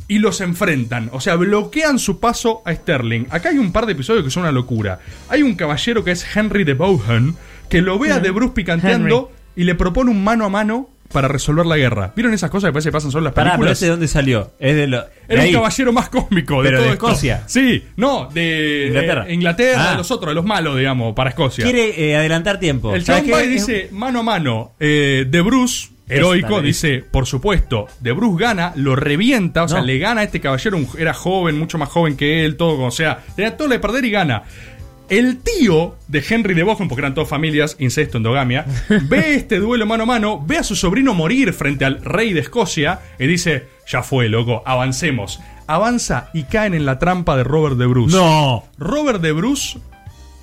y 0.07 0.19
los 0.19 0.41
enfrentan. 0.41 1.09
O 1.13 1.21
sea, 1.21 1.35
bloquean 1.35 1.97
su 1.99 2.19
paso 2.19 2.61
a 2.65 2.73
Sterling. 2.73 3.25
Acá 3.29 3.49
hay 3.49 3.57
un 3.57 3.71
par 3.71 3.85
de 3.85 3.93
episodios 3.93 4.23
que 4.23 4.31
son 4.31 4.43
una 4.43 4.51
locura. 4.51 4.99
Hay 5.29 5.43
un 5.43 5.55
caballero 5.55 6.03
que 6.03 6.11
es 6.11 6.25
Henry 6.35 6.63
de 6.63 6.73
Bowen, 6.73 7.35
que 7.69 7.81
lo 7.81 7.97
ve 7.99 8.11
a 8.11 8.19
De 8.19 8.31
Bruce 8.31 8.53
picanteando 8.53 9.31
y 9.55 9.63
le 9.63 9.75
propone 9.75 10.11
un 10.11 10.23
mano 10.23 10.45
a 10.45 10.49
mano 10.49 10.89
para 11.11 11.27
resolver 11.27 11.65
la 11.65 11.77
guerra. 11.77 12.11
¿Vieron 12.15 12.33
esas 12.33 12.49
cosas 12.49 12.69
que 12.69 12.73
parece 12.73 12.89
que 12.89 12.93
pasan 12.93 13.11
solo 13.11 13.19
en 13.21 13.25
las 13.25 13.33
Pará, 13.33 13.51
pero 13.51 13.59
películas? 13.59 13.77
ese 13.77 13.85
de 13.85 13.91
dónde 13.91 14.07
salió? 14.07 14.51
Es 14.59 14.75
de 14.75 14.87
lo. 14.87 15.01
de 15.01 15.07
Era 15.29 15.41
un 15.41 15.47
ahí. 15.47 15.53
caballero 15.53 15.93
más 15.93 16.09
cómico 16.09 16.61
de 16.61 16.69
Pero 16.69 16.77
todo 16.79 16.87
de 16.87 16.93
esto. 16.93 17.07
Escocia. 17.07 17.43
Sí, 17.47 17.83
no, 17.95 18.27
de 18.33 18.85
Inglaterra. 18.87 19.25
eh, 19.29 19.33
Inglaterra, 19.33 19.85
Ah. 19.87 19.91
de 19.91 19.97
los 19.97 20.11
otros, 20.11 20.31
de 20.31 20.35
los 20.35 20.45
malos, 20.45 20.77
digamos, 20.77 21.13
para 21.13 21.29
Escocia. 21.29 21.63
Quiere 21.63 22.09
eh, 22.11 22.17
adelantar 22.17 22.59
tiempo. 22.59 22.93
El 22.93 23.05
¿Sabes 23.05 23.21
chabón 23.23 23.39
va 23.39 23.43
qué? 23.43 23.51
y 23.51 23.55
Es- 23.55 23.65
dice, 23.67 23.89
mano 23.91 24.19
a 24.19 24.23
mano, 24.23 24.71
eh, 24.79 25.25
de 25.29 25.41
Bruce, 25.41 25.89
heroico, 26.09 26.49
Esta, 26.57 26.61
dice, 26.61 27.03
por 27.09 27.25
supuesto, 27.27 27.87
de 27.99 28.11
Bruce 28.11 28.43
gana, 28.43 28.73
lo 28.75 28.95
revienta, 28.95 29.63
o 29.63 29.67
sea, 29.67 29.79
No. 29.79 29.85
le 29.85 29.97
gana 29.99 30.21
a 30.21 30.23
este 30.25 30.41
caballero, 30.41 30.77
un- 30.77 30.87
era 30.99 31.13
joven, 31.13 31.57
mucho 31.57 31.77
más 31.77 31.89
joven 31.89 32.17
que 32.17 32.45
él, 32.45 32.57
todo, 32.57 32.83
o 32.83 32.91
sea, 32.91 33.23
tenía 33.35 33.55
todo 33.55 33.67
lo 33.69 33.73
de 33.75 33.79
perder 33.79 34.05
y 34.05 34.11
gana. 34.11 34.43
El 35.09 35.37
tío 35.37 35.95
de 36.07 36.23
Henry 36.27 36.53
de 36.53 36.63
Bohun, 36.63 36.87
porque 36.87 37.01
eran 37.01 37.13
todas 37.13 37.29
familias, 37.29 37.75
incesto, 37.79 38.17
endogamia, 38.17 38.65
ve 39.09 39.35
este 39.35 39.59
duelo 39.59 39.85
mano 39.85 40.03
a 40.03 40.05
mano, 40.07 40.43
ve 40.45 40.57
a 40.57 40.63
su 40.63 40.75
sobrino 40.75 41.13
morir 41.13 41.53
frente 41.53 41.85
al 41.85 42.03
rey 42.03 42.33
de 42.33 42.39
Escocia 42.41 42.99
y 43.19 43.27
dice, 43.27 43.67
ya 43.87 44.01
fue, 44.03 44.29
loco, 44.29 44.63
avancemos. 44.65 45.39
Avanza 45.67 46.29
y 46.33 46.43
caen 46.43 46.73
en 46.73 46.85
la 46.85 46.99
trampa 46.99 47.35
de 47.37 47.43
Robert 47.43 47.77
de 47.77 47.85
Bruce. 47.87 48.15
No. 48.15 48.63
Robert 48.77 49.21
de 49.21 49.31
Bruce, 49.31 49.79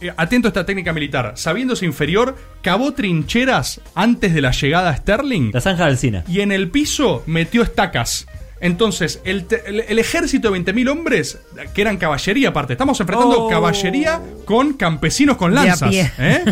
eh, 0.01 0.13
atento 0.17 0.49
a 0.49 0.51
esta 0.51 0.67
técnica 0.67 0.93
militar, 0.93 1.35
sabiéndose 1.37 1.87
inferior, 1.87 2.37
cavó 2.61 2.93
trincheras 2.93 3.81
antes 3.95 4.35
de 4.35 4.41
la 4.41 4.51
llegada 4.51 4.91
a 4.91 4.97
Sterling 4.97 5.51
La 5.53 5.61
zanja 5.61 5.85
de 5.85 5.91
Alcina. 5.91 6.25
y 6.29 6.41
en 6.41 6.51
el 6.53 6.71
piso 6.71 7.23
metió 7.27 7.63
estacas. 7.63 8.27
Entonces, 8.63 9.21
el, 9.25 9.45
te- 9.45 9.69
el- 9.69 9.81
el 9.81 9.99
ejército 9.99 10.51
de 10.51 10.59
20.000 10.61 10.89
hombres, 10.89 11.39
que 11.75 11.83
eran 11.83 11.99
caballería 11.99 12.49
aparte, 12.51 12.73
estamos 12.73 12.99
enfrentando 13.01 13.45
Oh. 13.45 13.51
caballería 13.51 14.23
con 14.47 14.73
campesinos 14.75 15.37
con 15.37 15.53
De 15.53 15.59
a 15.59 15.65
lanzas. 15.67 15.91
pie. 15.91 16.11
¿eh? 16.19 16.45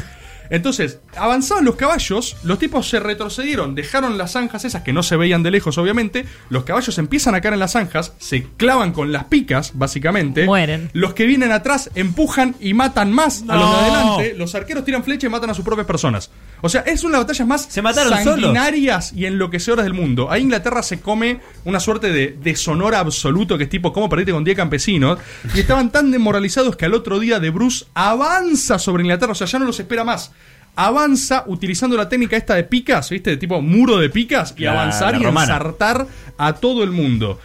Entonces, 0.53 0.99
avanzaban 1.17 1.65
los 1.65 1.77
caballos, 1.77 2.37
los 2.43 2.59
tipos 2.59 2.89
se 2.89 2.99
retrocedieron, 2.99 3.77
dejaron 3.77 4.19
las 4.19 4.33
zanjas 4.33 4.65
esas 4.65 4.83
que 4.83 4.93
no 4.93 5.05
se 5.05 5.15
veían 5.17 5.45
de 5.45 5.53
lejos, 5.53 5.79
obviamente. 5.79 6.25
Los 6.49 6.65
caballos 6.65 6.99
empiezan 6.99 7.37
a 7.37 7.41
caer 7.41 7.55
en 7.55 7.61
las 7.61 7.71
zanjas, 7.75 8.15
se 8.19 8.43
clavan 8.57 8.91
con 8.91 9.13
las 9.13 9.27
picas, 9.27 9.71
básicamente. 9.75 10.47
Mueren. 10.47 10.91
Los 10.93 11.15
que 11.15 11.27
vienen 11.27 11.53
atrás 11.53 11.91
empujan 11.95 12.57
y 12.59 12.75
matan 12.75 13.13
más 13.13 13.45
a 13.49 13.55
los 13.55 13.71
de 13.71 13.77
adelante. 13.77 14.35
Los 14.37 14.57
arqueros 14.57 14.85
tiran 14.85 15.05
flecha 15.05 15.29
y 15.29 15.31
matan 15.31 15.51
a 15.51 15.55
sus 15.55 15.65
propias 15.65 15.87
personas. 15.87 16.33
O 16.63 16.69
sea, 16.69 16.83
es 16.83 17.03
una 17.05 17.13
de 17.13 17.19
las 17.19 17.27
batallas 17.27 17.47
más 17.49 17.63
Se 17.69 17.83
mataron 17.83 18.13
solos. 18.23 18.25
sanguinarias 18.41 19.13
y 19.15 19.27
enloquecedoras 19.27 19.85
del 19.85 19.95
mundo. 19.95 20.31
Ahí 20.31 20.43
Inglaterra 20.43 20.83
se 20.83 21.01
come 21.01 21.41
una 21.65 21.81
suerte 21.81 22.11
de 22.13 22.37
deshonor 22.43 22.95
absoluto 22.95 23.57
que 23.59 23.65
es 23.65 23.71
tipo, 23.71 23.93
¿cómo 23.93 24.09
perdiste 24.09 24.33
con 24.33 24.45
10 24.45 24.57
campesinos? 24.57 25.19
Y 25.55 25.61
estaban 25.61 25.91
tan 25.91 26.11
demoralizados 26.11 26.77
que 26.77 26.85
al 26.87 26.95
otro 26.95 27.19
día 27.19 27.41
de 27.41 27.51
Bruce 27.51 27.87
avanza 27.95 28.79
sobre 28.79 29.03
Inglaterra, 29.03 29.33
o 29.33 29.35
sea, 29.35 29.47
ya 29.47 29.59
no 29.59 29.65
los 29.65 29.81
espera 29.81 30.05
más. 30.05 30.33
Avanza 30.77 31.45
utilizando 31.47 31.97
la 31.97 32.09
técnica 32.09 32.37
esta 32.37 32.55
de 32.55 32.65
picas, 32.65 33.11
¿viste? 33.11 33.31
De 33.31 33.37
tipo 33.37 33.61
muro 33.61 33.99
de 33.99 34.09
picas 34.09 34.55
y 34.57 34.63
La- 34.65 34.73
avanzar 34.73 35.13
la 35.19 35.23
y 35.23 35.27
ensartar 35.27 36.07
a 36.39 36.53
todo 36.55 36.85
el 36.85 36.91
mundo. 36.93 37.39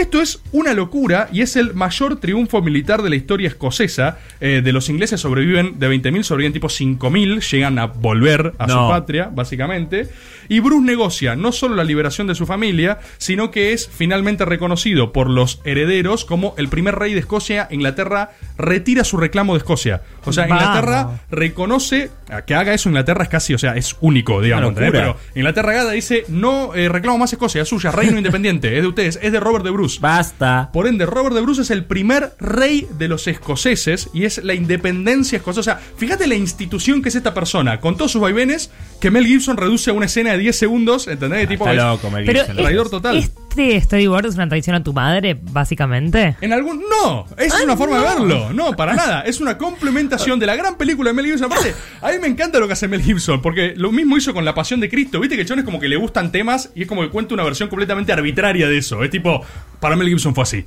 Esto 0.00 0.22
es 0.22 0.40
una 0.52 0.72
locura 0.72 1.28
y 1.30 1.42
es 1.42 1.56
el 1.56 1.74
mayor 1.74 2.20
triunfo 2.20 2.62
militar 2.62 3.02
de 3.02 3.10
la 3.10 3.16
historia 3.16 3.48
escocesa. 3.48 4.16
Eh, 4.40 4.62
de 4.64 4.72
los 4.72 4.88
ingleses 4.88 5.20
sobreviven 5.20 5.78
de 5.78 5.90
20.000, 5.90 6.22
sobreviven 6.22 6.54
tipo 6.54 6.68
5.000, 6.68 7.42
llegan 7.50 7.78
a 7.78 7.84
volver 7.84 8.54
a 8.56 8.66
su 8.66 8.76
patria, 8.76 9.30
básicamente. 9.30 10.08
Y 10.48 10.60
Bruce 10.60 10.86
negocia 10.86 11.36
no 11.36 11.52
solo 11.52 11.74
la 11.74 11.84
liberación 11.84 12.26
de 12.26 12.34
su 12.34 12.46
familia, 12.46 12.98
sino 13.18 13.50
que 13.50 13.74
es 13.74 13.90
finalmente 13.92 14.46
reconocido 14.46 15.12
por 15.12 15.28
los 15.28 15.60
herederos 15.64 16.24
como 16.24 16.54
el 16.56 16.68
primer 16.68 16.94
rey 16.94 17.12
de 17.12 17.20
Escocia. 17.20 17.68
Inglaterra 17.70 18.30
retira 18.56 19.04
su 19.04 19.18
reclamo 19.18 19.52
de 19.52 19.58
Escocia. 19.58 20.00
O 20.24 20.32
sea, 20.32 20.46
Vamos. 20.46 20.62
Inglaterra 20.62 21.20
reconoce 21.30 22.10
a 22.30 22.42
que 22.42 22.54
haga 22.54 22.74
eso 22.74 22.88
Inglaterra 22.88 23.22
es 23.24 23.28
casi, 23.28 23.54
o 23.54 23.58
sea, 23.58 23.76
es 23.76 23.96
único, 24.00 24.40
digamos. 24.40 24.70
Una 24.70 24.86
¿entendés? 24.86 25.02
locura. 25.02 25.16
Pero 25.24 25.34
Inglaterra 25.40 25.72
gada 25.72 25.92
dice, 25.92 26.24
no 26.28 26.74
eh, 26.74 26.88
reclamo 26.88 27.18
más 27.18 27.32
Escocia, 27.32 27.62
es 27.62 27.68
suya, 27.68 27.90
reino 27.90 28.18
independiente, 28.18 28.76
es 28.76 28.82
de 28.82 28.88
ustedes, 28.88 29.18
es 29.22 29.32
de 29.32 29.40
Robert 29.40 29.64
de 29.64 29.70
Bruce. 29.70 29.98
Basta. 30.00 30.70
Por 30.72 30.86
ende, 30.86 31.06
Robert 31.06 31.34
de 31.34 31.40
Bruce 31.40 31.62
es 31.62 31.70
el 31.70 31.84
primer 31.84 32.32
rey 32.38 32.86
de 32.98 33.08
los 33.08 33.26
escoceses 33.26 34.10
y 34.12 34.24
es 34.24 34.42
la 34.44 34.54
independencia 34.54 35.36
escocesa. 35.38 35.60
O 35.60 35.62
sea, 35.62 35.80
fíjate 35.96 36.26
la 36.26 36.34
institución 36.34 37.02
que 37.02 37.08
es 37.08 37.14
esta 37.14 37.34
persona, 37.34 37.80
con 37.80 37.96
todos 37.96 38.12
sus 38.12 38.20
vaivenes, 38.20 38.70
que 39.00 39.10
Mel 39.10 39.26
Gibson 39.26 39.56
reduce 39.56 39.90
a 39.90 39.92
una 39.92 40.06
escena 40.06 40.32
de 40.32 40.38
10 40.38 40.56
segundos, 40.56 41.08
¿entendés? 41.08 41.48
tipo, 41.48 41.64
Está 41.64 41.72
es- 41.74 41.82
loco, 41.90 42.10
Mel 42.10 42.24
Pero 42.26 42.40
Gibson. 42.40 42.56
es- 42.58 42.62
Traidor 42.64 42.90
total. 42.90 43.30
Este 43.50 43.80
storyboard 43.80 44.26
es 44.26 44.34
una 44.36 44.48
traición 44.48 44.76
a 44.76 44.82
tu 44.82 44.92
madre, 44.92 45.36
básicamente. 45.40 46.36
En 46.40 46.52
algún. 46.52 46.80
No, 46.88 47.26
esa 47.36 47.58
es 47.58 47.64
una 47.64 47.76
forma 47.76 47.98
de 47.98 48.04
verlo. 48.04 48.52
No, 48.52 48.72
para 48.76 48.94
nada. 48.94 49.22
Es 49.22 49.40
una 49.40 49.58
complementación 49.58 50.38
de 50.38 50.46
la 50.46 50.56
gran 50.56 50.76
película 50.76 51.10
de 51.10 51.14
Mel 51.14 51.26
Gibson. 51.26 51.46
Aparte, 51.52 51.74
a 52.00 52.10
mí 52.10 52.14
me 52.20 52.28
encanta 52.28 52.58
lo 52.58 52.66
que 52.66 52.74
hace 52.74 52.86
Mel 52.88 53.02
Gibson, 53.02 53.42
porque 53.42 53.74
lo 53.76 53.90
mismo 53.92 54.16
hizo 54.16 54.32
con 54.32 54.44
La 54.44 54.54
Pasión 54.54 54.80
de 54.80 54.88
Cristo. 54.88 55.20
Viste 55.20 55.34
que 55.36 55.42
el 55.42 55.48
chabón 55.48 55.60
es 55.60 55.64
como 55.64 55.80
que 55.80 55.88
le 55.88 55.96
gustan 55.96 56.30
temas 56.32 56.70
y 56.74 56.82
es 56.82 56.88
como 56.88 57.02
que 57.02 57.08
cuenta 57.10 57.34
una 57.34 57.44
versión 57.44 57.68
completamente 57.68 58.12
arbitraria 58.12 58.68
de 58.68 58.78
eso. 58.78 59.02
Es 59.02 59.10
tipo, 59.10 59.44
para 59.80 59.96
Mel 59.96 60.08
Gibson 60.08 60.34
fue 60.34 60.42
así. 60.42 60.64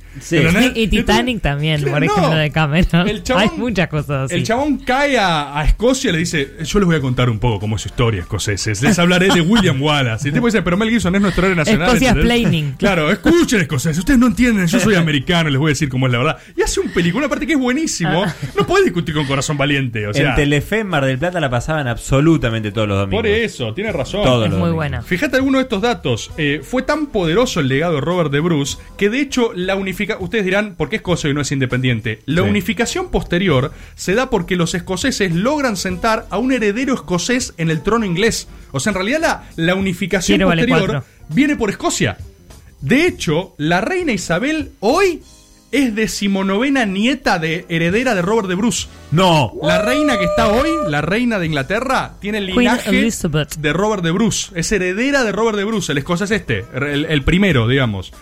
Y, 0.74 0.80
y 0.82 0.88
Titanic 0.88 1.40
también, 1.40 1.82
por 1.82 2.02
ejemplo, 2.04 2.30
de 2.36 2.50
Cameron. 2.50 3.08
El 3.08 3.22
chabón- 3.22 3.42
Hay 3.42 3.50
muchas 3.58 3.88
cosas 3.88 4.26
así. 4.26 4.34
El 4.34 4.44
chabón 4.44 4.78
cae 4.78 5.18
a, 5.18 5.58
a 5.58 5.64
Escocia 5.64 6.10
y 6.10 6.12
le 6.12 6.18
dice: 6.18 6.52
Yo 6.64 6.78
les 6.78 6.86
voy 6.86 6.96
a 6.96 7.00
contar 7.00 7.30
un 7.30 7.38
poco 7.38 7.60
cómo 7.60 7.76
es 7.76 7.82
su 7.82 7.88
historia, 7.88 8.20
escoceses. 8.20 8.82
Les 8.82 8.98
hablaré 8.98 9.28
de 9.28 9.40
William 9.40 9.80
Wallace. 9.80 10.26
Y 10.26 10.28
el 10.28 10.34
tipo 10.34 10.46
dice: 10.46 10.62
Pero 10.62 10.76
Mel 10.76 10.90
Gibson 10.90 11.14
es 11.14 11.20
nuestro 11.22 11.46
héroe 11.46 11.56
nacional. 11.56 11.88
Escocia 11.88 12.10
¿entendés? 12.10 12.73
Claro, 12.78 13.10
escuchen, 13.10 13.60
escoceses. 13.60 13.98
Ustedes 13.98 14.18
no 14.18 14.26
entienden. 14.26 14.66
Yo 14.66 14.78
soy 14.80 14.94
americano, 14.94 15.48
les 15.50 15.58
voy 15.58 15.68
a 15.68 15.72
decir 15.72 15.88
cómo 15.88 16.06
es 16.06 16.12
la 16.12 16.18
verdad. 16.18 16.38
Y 16.56 16.62
hace 16.62 16.80
un 16.80 16.90
película, 16.90 17.26
aparte 17.26 17.46
que 17.46 17.54
es 17.54 17.58
buenísimo. 17.58 18.24
No 18.56 18.66
puedes 18.66 18.84
discutir 18.84 19.14
con 19.14 19.26
corazón 19.26 19.56
valiente. 19.56 20.06
O 20.06 20.12
sea, 20.14 20.30
en 20.30 20.34
Telefe 20.36 20.80
en 20.80 20.88
Mar 20.88 21.04
del 21.04 21.18
Plata 21.18 21.40
la 21.40 21.48
pasaban 21.50 21.86
absolutamente 21.88 22.72
todos 22.72 22.88
los 22.88 22.98
domingos. 22.98 23.18
por 23.22 23.26
eso, 23.26 23.72
tiene 23.74 23.92
razón. 23.92 24.22
Todos 24.24 24.44
Es 24.46 24.50
los 24.50 24.58
muy 24.58 24.68
domingos. 24.68 24.74
buena. 24.74 25.02
Fíjate 25.02 25.36
alguno 25.36 25.58
de 25.58 25.62
estos 25.62 25.82
datos. 25.82 26.30
Eh, 26.36 26.60
fue 26.62 26.82
tan 26.82 27.06
poderoso 27.06 27.60
el 27.60 27.68
legado 27.68 27.94
de 27.96 28.00
Robert 28.00 28.30
de 28.30 28.40
Bruce 28.40 28.78
que 28.98 29.08
de 29.10 29.20
hecho 29.20 29.52
la 29.54 29.76
unifica. 29.76 30.18
Ustedes 30.20 30.44
dirán, 30.44 30.74
¿por 30.74 30.88
qué 30.88 30.96
Escocia 30.96 31.30
y 31.30 31.34
no 31.34 31.40
es 31.40 31.52
independiente? 31.52 32.20
La 32.26 32.42
Sí. 32.42 32.48
unificación 32.48 33.10
posterior 33.10 33.72
se 33.94 34.14
da 34.14 34.30
porque 34.30 34.56
los 34.56 34.74
escoceses 34.74 35.32
logran 35.34 35.76
sentar 35.76 36.26
a 36.30 36.38
un 36.38 36.52
heredero 36.52 36.94
escocés 36.94 37.54
en 37.56 37.70
el 37.70 37.82
trono 37.82 38.04
inglés. 38.04 38.48
O 38.72 38.80
sea, 38.80 38.90
en 38.90 38.94
realidad 38.94 39.20
la, 39.20 39.44
la 39.56 39.74
unificación 39.74 40.38
Quiero 40.38 40.48
posterior 40.50 41.04
viene 41.28 41.56
por 41.56 41.70
Escocia. 41.70 42.16
De 42.84 43.06
hecho, 43.06 43.54
la 43.56 43.80
reina 43.80 44.12
Isabel 44.12 44.72
hoy 44.80 45.22
es 45.72 45.94
decimonovena 45.94 46.84
nieta 46.84 47.38
de 47.38 47.64
heredera 47.70 48.14
de 48.14 48.20
Robert 48.20 48.46
de 48.46 48.56
Bruce. 48.56 48.88
No. 49.10 49.54
La 49.62 49.80
reina 49.80 50.18
que 50.18 50.26
está 50.26 50.48
hoy, 50.48 50.68
la 50.90 51.00
reina 51.00 51.38
de 51.38 51.46
Inglaterra, 51.46 52.16
tiene 52.20 52.38
el 52.38 52.46
linaje 52.46 53.10
de 53.58 53.72
Robert 53.72 54.04
de 54.04 54.10
Bruce. 54.10 54.52
Es 54.54 54.70
heredera 54.70 55.24
de 55.24 55.32
Robert 55.32 55.56
de 55.56 55.64
Bruce. 55.64 55.92
El 55.92 55.98
escocés 55.98 56.30
este, 56.30 56.66
el, 56.74 57.06
el 57.06 57.22
primero, 57.22 57.66
digamos. 57.66 58.12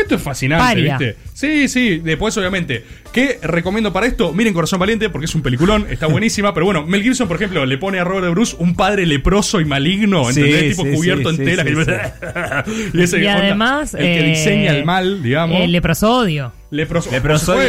Esto 0.00 0.14
es 0.14 0.22
fascinante, 0.22 0.64
Paria. 0.64 0.98
¿viste? 0.98 1.16
Sí, 1.34 1.68
sí. 1.68 1.98
Después, 1.98 2.36
obviamente. 2.36 2.84
¿Qué 3.12 3.38
recomiendo 3.42 3.92
para 3.92 4.06
esto? 4.06 4.32
Miren 4.32 4.52
Corazón 4.54 4.78
Valiente 4.78 5.08
porque 5.08 5.24
es 5.24 5.34
un 5.34 5.42
peliculón, 5.42 5.86
está 5.90 6.06
buenísima. 6.08 6.52
pero 6.54 6.66
bueno, 6.66 6.86
Mel 6.86 7.02
Gibson, 7.02 7.26
por 7.26 7.36
ejemplo, 7.36 7.64
le 7.66 7.78
pone 7.78 7.98
a 7.98 8.04
Robert 8.04 8.24
de 8.26 8.30
Bruce 8.30 8.54
un 8.58 8.74
padre 8.76 9.06
leproso 9.06 9.60
y 9.60 9.64
maligno, 9.64 10.30
Sí, 10.32 10.40
¿entendés? 10.40 10.76
tipo 10.76 10.84
sí, 10.84 10.92
cubierto 10.94 11.30
sí, 11.32 11.36
en 11.40 11.44
tela. 11.44 11.64
y 12.92 13.00
ese 13.02 13.18
Y 13.18 13.26
onda, 13.26 13.38
además. 13.38 13.94
El 13.94 14.00
que 14.00 14.20
eh, 14.20 14.28
diseña 14.28 14.76
el 14.76 14.84
mal, 14.84 15.22
digamos. 15.22 15.60
El 15.60 15.72
leprosodio. 15.72 16.52
Leproso. 16.70 17.10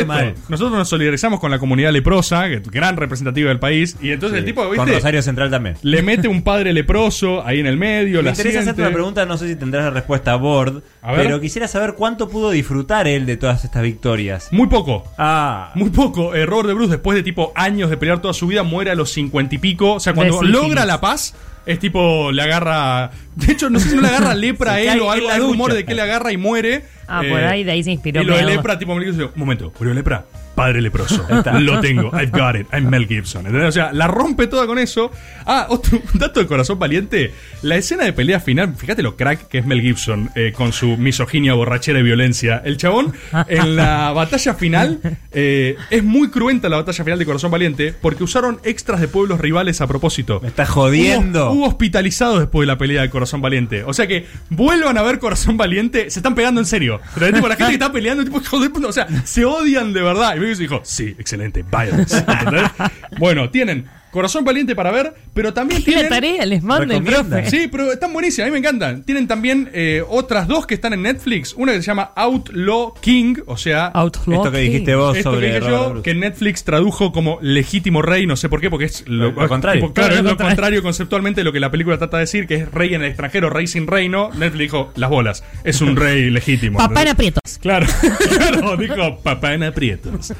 Mal. 0.05 0.35
Nosotros 0.49 0.77
nos 0.77 0.89
solidarizamos 0.89 1.39
con 1.39 1.51
la 1.51 1.59
comunidad 1.59 1.91
leprosa, 1.91 2.47
que 2.49 2.55
es 2.55 2.63
gran 2.63 2.97
representativa 2.97 3.47
del 3.49 3.59
país. 3.59 3.95
Y 4.01 4.12
entonces 4.12 4.39
el 4.39 4.45
tipo, 4.45 4.63
Con 4.63 4.71
¿viste? 4.73 4.93
Rosario 4.93 5.21
Central 5.21 5.49
también. 5.49 5.75
Le 5.83 6.01
mete 6.01 6.27
un 6.27 6.41
padre 6.41 6.73
leproso 6.73 7.45
ahí 7.45 7.59
en 7.59 7.65
el 7.67 7.77
medio, 7.77 8.17
Me 8.17 8.23
la 8.23 8.29
interesa 8.31 8.59
hacerte 8.59 8.63
siente. 8.63 8.81
una 8.81 8.91
pregunta, 8.93 9.25
no 9.25 9.38
sé 9.38 9.47
si 9.47 9.55
tendrás 9.55 9.85
la 9.85 9.91
respuesta 9.91 10.33
a 10.33 10.35
Bord, 10.35 10.83
A 11.01 11.13
ver. 11.13 11.23
pero 11.27 11.39
quisiera 11.39 11.67
saber 11.67 11.93
cuánto 11.93 12.27
pudo 12.29 12.51
disfrutar 12.51 13.07
él 13.07 13.25
de 13.25 13.38
todas 13.38 13.63
estas 13.63 13.83
victorias. 13.83 14.49
Muy 14.51 14.67
poco. 14.67 15.03
Ah, 15.17 15.71
Muy 15.75 15.89
poco. 15.91 16.33
Robert 16.45 16.67
de 16.67 16.73
Bruce, 16.73 16.91
después 16.91 17.15
de 17.15 17.23
tipo 17.23 17.53
años 17.55 17.89
de 17.89 17.97
pelear 17.97 18.21
toda 18.21 18.33
su 18.33 18.47
vida, 18.47 18.63
muere 18.63 18.91
a 18.91 18.95
los 18.95 19.12
cincuenta 19.12 19.55
y 19.55 19.57
pico. 19.59 19.93
O 19.93 19.99
sea, 19.99 20.13
cuando 20.13 20.41
logra 20.43 20.85
la 20.85 20.99
paz, 20.99 21.35
es 21.65 21.79
tipo, 21.79 22.31
le 22.31 22.41
agarra. 22.41 23.12
De 23.35 23.53
hecho, 23.53 23.69
no 23.69 23.79
sé 23.79 23.89
si 23.89 23.95
no 23.95 24.01
le 24.01 24.07
agarra 24.09 24.33
lepra 24.33 24.73
a 24.75 24.81
él 24.81 24.99
o 24.99 25.12
algo. 25.12 25.29
Hay 25.29 25.39
rumor 25.39 25.73
de 25.73 25.85
que 25.85 25.95
le 25.95 26.01
agarra 26.01 26.31
y 26.31 26.38
muere. 26.38 26.83
Ah, 27.10 27.22
Eh, 27.24 27.30
por 27.30 27.43
ahí 27.43 27.63
de 27.63 27.72
ahí 27.72 27.84
se 27.84 27.91
inspiró. 27.91 28.22
Y 28.22 28.26
lo 28.26 28.38
de 28.38 28.43
lepra, 28.45 28.78
tipo 28.78 28.98
dice, 29.00 29.24
un 29.26 29.32
momento, 29.36 29.72
de 29.89 29.95
lepra. 29.95 30.26
Padre 30.60 30.82
leproso. 30.82 31.26
Lo 31.62 31.80
tengo. 31.80 32.12
I've 32.13 32.38
got 32.38 32.58
it. 32.58 32.67
I'm 32.74 32.89
Mel 32.89 33.08
Gibson. 33.08 33.45
¿Entendés? 33.45 33.69
O 33.69 33.72
sea, 33.72 33.93
la 33.93 34.08
rompe 34.08 34.48
toda 34.48 34.67
con 34.67 34.78
eso. 34.78 35.10
Ah, 35.45 35.67
otro 35.69 36.02
dato 36.15 36.41
de 36.41 36.48
corazón 36.48 36.78
valiente. 36.78 37.34
La 37.62 37.78
escena 37.78 38.04
de 38.04 38.12
pelea 38.12 38.41
final, 38.41 38.76
fíjate 38.76 39.02
lo 39.02 39.15
crack 39.15 39.48
que 39.48 39.60
es 39.60 39.65
Mel 39.65 39.82
Gibson 39.82 40.32
eh, 40.36 40.52
con 40.52 40.74
su 40.74 40.98
misoginia, 40.98 41.54
borrachera 41.54 42.00
y 42.00 42.04
violencia. 42.04 42.62
El 42.65 42.76
chabón, 42.76 43.13
en 43.48 43.78
la 43.78 44.12
batalla 44.15 44.54
final, 44.54 45.00
eh, 45.32 45.78
es 45.89 46.04
muy 46.04 46.30
cruenta 46.30 46.67
la 46.67 46.76
batalla 46.76 47.06
final 47.06 47.19
de 47.19 47.26
Corazón 47.26 47.52
Valiente 47.52 47.93
porque 47.93 48.26
usaron 48.26 48.60
extras 48.65 49.00
de 49.00 49.08
pueblos 49.08 49.39
rivales 49.39 49.80
a 49.80 49.88
propósito. 49.88 50.41
me 50.41 50.50
estás 50.50 50.67
jodiendo. 50.67 51.52
Hubo, 51.52 51.60
hubo 51.60 51.67
hospitalizados 51.67 52.39
después 52.39 52.63
de 52.63 52.74
la 52.74 52.78
pelea 52.78 53.02
de 53.04 53.10
Corazón 53.10 53.41
Valiente. 53.41 53.86
O 53.86 53.93
sea 53.93 54.08
que 54.08 54.26
vuelvan 54.50 54.98
a 54.98 55.04
ver 55.04 55.19
Corazón 55.19 55.56
Valiente, 55.56 56.10
se 56.10 56.19
están 56.19 56.36
pegando 56.36 56.60
en 56.60 56.65
serio. 56.65 57.00
Pero 57.15 57.34
tipo, 57.34 57.48
la 57.48 57.56
gente 57.56 57.69
que 57.69 57.76
está 57.76 57.93
peleando, 57.93 58.26
tipo, 58.26 58.41
puta, 58.41 58.88
o 58.88 58.91
sea, 58.91 59.08
se 59.24 59.45
odian 59.45 59.93
de 59.93 60.02
verdad. 60.02 60.36
Y 60.36 60.48
Dijo, 60.57 60.81
sí, 60.83 61.15
excelente, 61.19 61.63
violence. 61.63 62.17
¿Entendés? 62.27 62.71
bueno, 63.17 63.49
tienen 63.49 63.88
Corazón 64.12 64.43
Valiente 64.43 64.76
para 64.76 64.91
ver, 64.91 65.13
pero 65.34 65.54
también 65.54 65.84
¿Qué 65.84 65.91
tienen... 65.91 66.10
tarea 66.10 66.45
les 66.45 66.63
manda 66.63 66.95
el 66.95 67.04
profe? 67.04 67.50
Sí, 67.50 67.67
pero 67.72 67.91
están 67.91 68.12
buenísimas, 68.13 68.48
a 68.48 68.50
mí 68.50 68.52
me 68.54 68.60
encantan. 68.60 69.04
Tienen 69.04 69.28
también 69.28 69.69
eh, 69.74 70.04
otras 70.08 70.48
dos 70.48 70.65
que 70.65 70.74
están 70.74 70.93
en 70.93 71.04
Netflix. 71.04 71.54
Una 71.54 71.74
que 71.74 71.80
se 71.82 71.88
llama 71.88 72.12
Outlaw 72.15 72.93
King, 73.02 73.36
o 73.45 73.58
sea, 73.58 73.88
Outlaw 73.88 74.38
Esto 74.38 74.52
que 74.52 74.58
King. 74.63 74.72
dijiste 74.72 74.95
vos 74.95 75.15
esto 75.17 75.30
que 75.32 75.36
sobre 75.36 75.48
dije 75.48 75.60
Robert 75.60 75.76
yo, 75.84 75.89
Bruce. 75.91 76.04
que 76.04 76.15
Netflix 76.15 76.63
tradujo 76.63 77.12
como 77.12 77.38
legítimo 77.41 78.02
rey, 78.02 78.26
no 78.26 78.36
sé 78.36 78.50
por 78.50 78.62
qué, 78.62 78.69
porque 78.69 78.86
es 78.86 79.04
lo, 79.08 79.32
Lo 79.32 79.48
contrario. 79.48 79.82
tipo, 79.82 79.93
claro, 79.93 80.15
es 80.15 80.24
lo 80.24 80.38
contrario. 80.38 80.82
conceptualmente 80.82 81.41
de 81.41 81.45
lo 81.45 81.52
que 81.54 81.60
la 81.60 81.69
película 81.72 81.98
trata 81.98 82.17
de 82.17 82.22
decir, 82.22 82.48
que 82.48 82.56
es 82.56 82.72
rey 82.72 82.93
en 82.95 83.02
el 83.02 83.08
extranjero, 83.10 83.50
rey 83.50 83.67
sin 83.67 83.86
reino. 83.88 84.30
Netflix 84.36 84.60
dijo, 84.60 84.91
las 84.95 85.10
bolas, 85.10 85.43
es 85.63 85.82
un 85.82 85.95
rey 85.95 86.30
legítimo. 86.30 86.78
Papá 86.80 87.04
en 87.04 87.08
aprietos. 87.10 87.60
Claro, 87.62 87.86
claro, 88.38 88.78
dijo 88.78 89.19
papá 89.22 89.54
en 89.54 89.63
aprietos. 89.63 90.34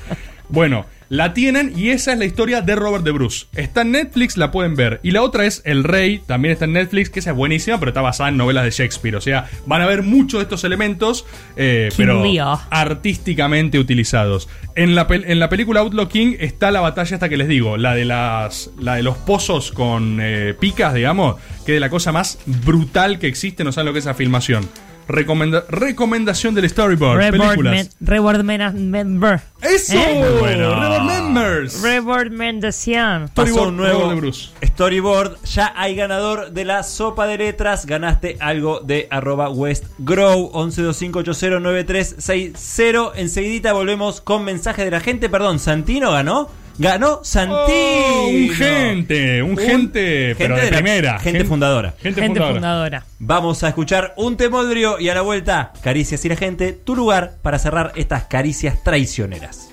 Bueno, 0.50 0.86
la 1.10 1.34
tienen 1.34 1.74
y 1.76 1.90
esa 1.90 2.14
es 2.14 2.20
la 2.20 2.26
historia 2.26 2.62
de 2.62 2.76
Robert 2.76 3.04
de 3.04 3.12
Bruce. 3.12 3.48
Está 3.56 3.82
en 3.82 3.92
Netflix, 3.92 4.38
la 4.38 4.52
pueden 4.52 4.76
ver. 4.76 5.00
Y 5.04 5.12
la 5.12 5.24
otra 5.24 5.46
es 5.46 5.62
El 5.66 5.84
Rey, 5.84 6.22
también 6.26 6.54
está 6.54 6.66
en 6.66 6.74
Netflix, 6.74 7.10
que 7.10 7.20
esa 7.20 7.32
es 7.32 7.36
buenísima, 7.36 7.80
pero 7.80 7.90
está 7.90 8.02
basada 8.02 8.30
en 8.30 8.38
novelas 8.38 8.64
de 8.64 8.72
Shakespeare. 8.72 9.16
O 9.16 9.22
sea, 9.22 9.50
van 9.66 9.82
a 9.82 9.88
ver 9.88 10.04
muchos 10.04 10.40
de 10.40 10.44
estos 10.44 10.64
elementos, 10.64 11.26
eh, 11.58 11.90
pero 11.98 12.24
artísticamente 12.70 13.80
utilizados. 13.80 14.48
En 14.76 14.96
la, 14.96 15.08
en 15.10 15.40
la 15.40 15.50
película 15.50 15.82
Outlaw 15.82 16.08
King 16.08 16.36
está 16.40 16.72
la 16.72 16.82
batalla 16.82 17.16
esta 17.16 17.28
que 17.28 17.38
les 17.38 17.48
digo, 17.48 17.78
la 17.78 17.96
de 17.96 18.06
las 18.06 18.70
la 18.80 18.96
de 18.96 19.04
los 19.04 19.18
pozos 19.18 19.72
con 19.72 20.20
eh, 20.22 20.54
picas, 20.60 20.94
digamos, 20.94 21.36
que 21.66 21.74
es 21.74 21.76
de 21.76 21.80
la 21.80 21.90
cosa 21.90 22.12
más 22.12 22.40
brutal 22.46 23.20
que 23.20 23.28
existe, 23.28 23.64
no 23.64 23.72
saben 23.72 23.88
lo 23.88 23.94
que 23.94 24.00
es 24.00 24.06
esa 24.06 24.14
filmación. 24.14 24.70
Recomenda- 25.10 25.66
recomendación 25.70 26.54
del 26.54 26.70
storyboard, 26.70 27.18
Reward 27.18 27.40
películas. 27.42 27.74
men- 27.74 27.90
Reward 28.00 28.44
men- 28.44 28.92
member. 28.92 29.42
¡Eso! 29.60 29.94
¿Eh? 29.98 30.24
Bueno. 30.40 31.04
Members. 31.04 31.82
Reward 31.82 32.30
Mendocian. 32.32 33.28
Pasó 33.34 33.48
Storyboard 33.52 33.74
nuevo 33.74 34.10
de 34.10 34.16
Bruce. 34.16 34.50
storyboard. 34.64 35.38
Ya 35.46 35.74
hay 35.76 35.96
ganador 35.96 36.52
de 36.52 36.64
la 36.64 36.84
sopa 36.84 37.26
de 37.26 37.40
letras. 37.40 37.88
Ganaste 37.88 38.38
algo 38.40 38.82
de 38.82 39.08
arroba 39.10 39.50
westgrow 39.50 40.52
1125809360. 40.54 43.14
Enseguidita 43.16 43.74
volvemos 43.74 44.22
con 44.22 44.44
mensaje 44.44 44.86
de 44.86 44.92
la 44.92 45.00
gente. 45.00 45.30
Perdón, 45.30 45.60
¿Santino 45.60 46.12
ganó? 46.12 46.50
Ganó 46.80 47.20
Santino. 47.24 47.60
Oh, 47.68 48.28
un 48.30 48.50
gente, 48.52 49.44
un, 49.44 49.58
gente, 49.58 50.34
pero 50.38 50.56
de, 50.56 50.64
la- 50.72 50.78
primera. 50.78 51.20
Gente 51.20 51.44
fundadora. 51.44 51.94
Gente, 52.02 52.22
Gente 52.22 52.40
fundadora. 52.40 52.54
fundadora. 52.56 53.06
Vamos 53.20 53.64
a 53.64 53.68
escuchar 53.68 54.14
un 54.16 54.38
temodrio 54.38 54.98
y 54.98 55.10
a 55.10 55.14
la 55.14 55.22
vuelta, 55.22 55.74
Caricias 55.84 56.24
y 56.24 56.30
la 56.30 56.38
gente, 56.38 56.72
tu 56.72 56.96
lugar 56.96 57.34
para 57.42 57.60
cerrar 57.60 57.92
estas 57.96 58.24
caricias 58.24 58.82
traicioneras. 58.82 59.69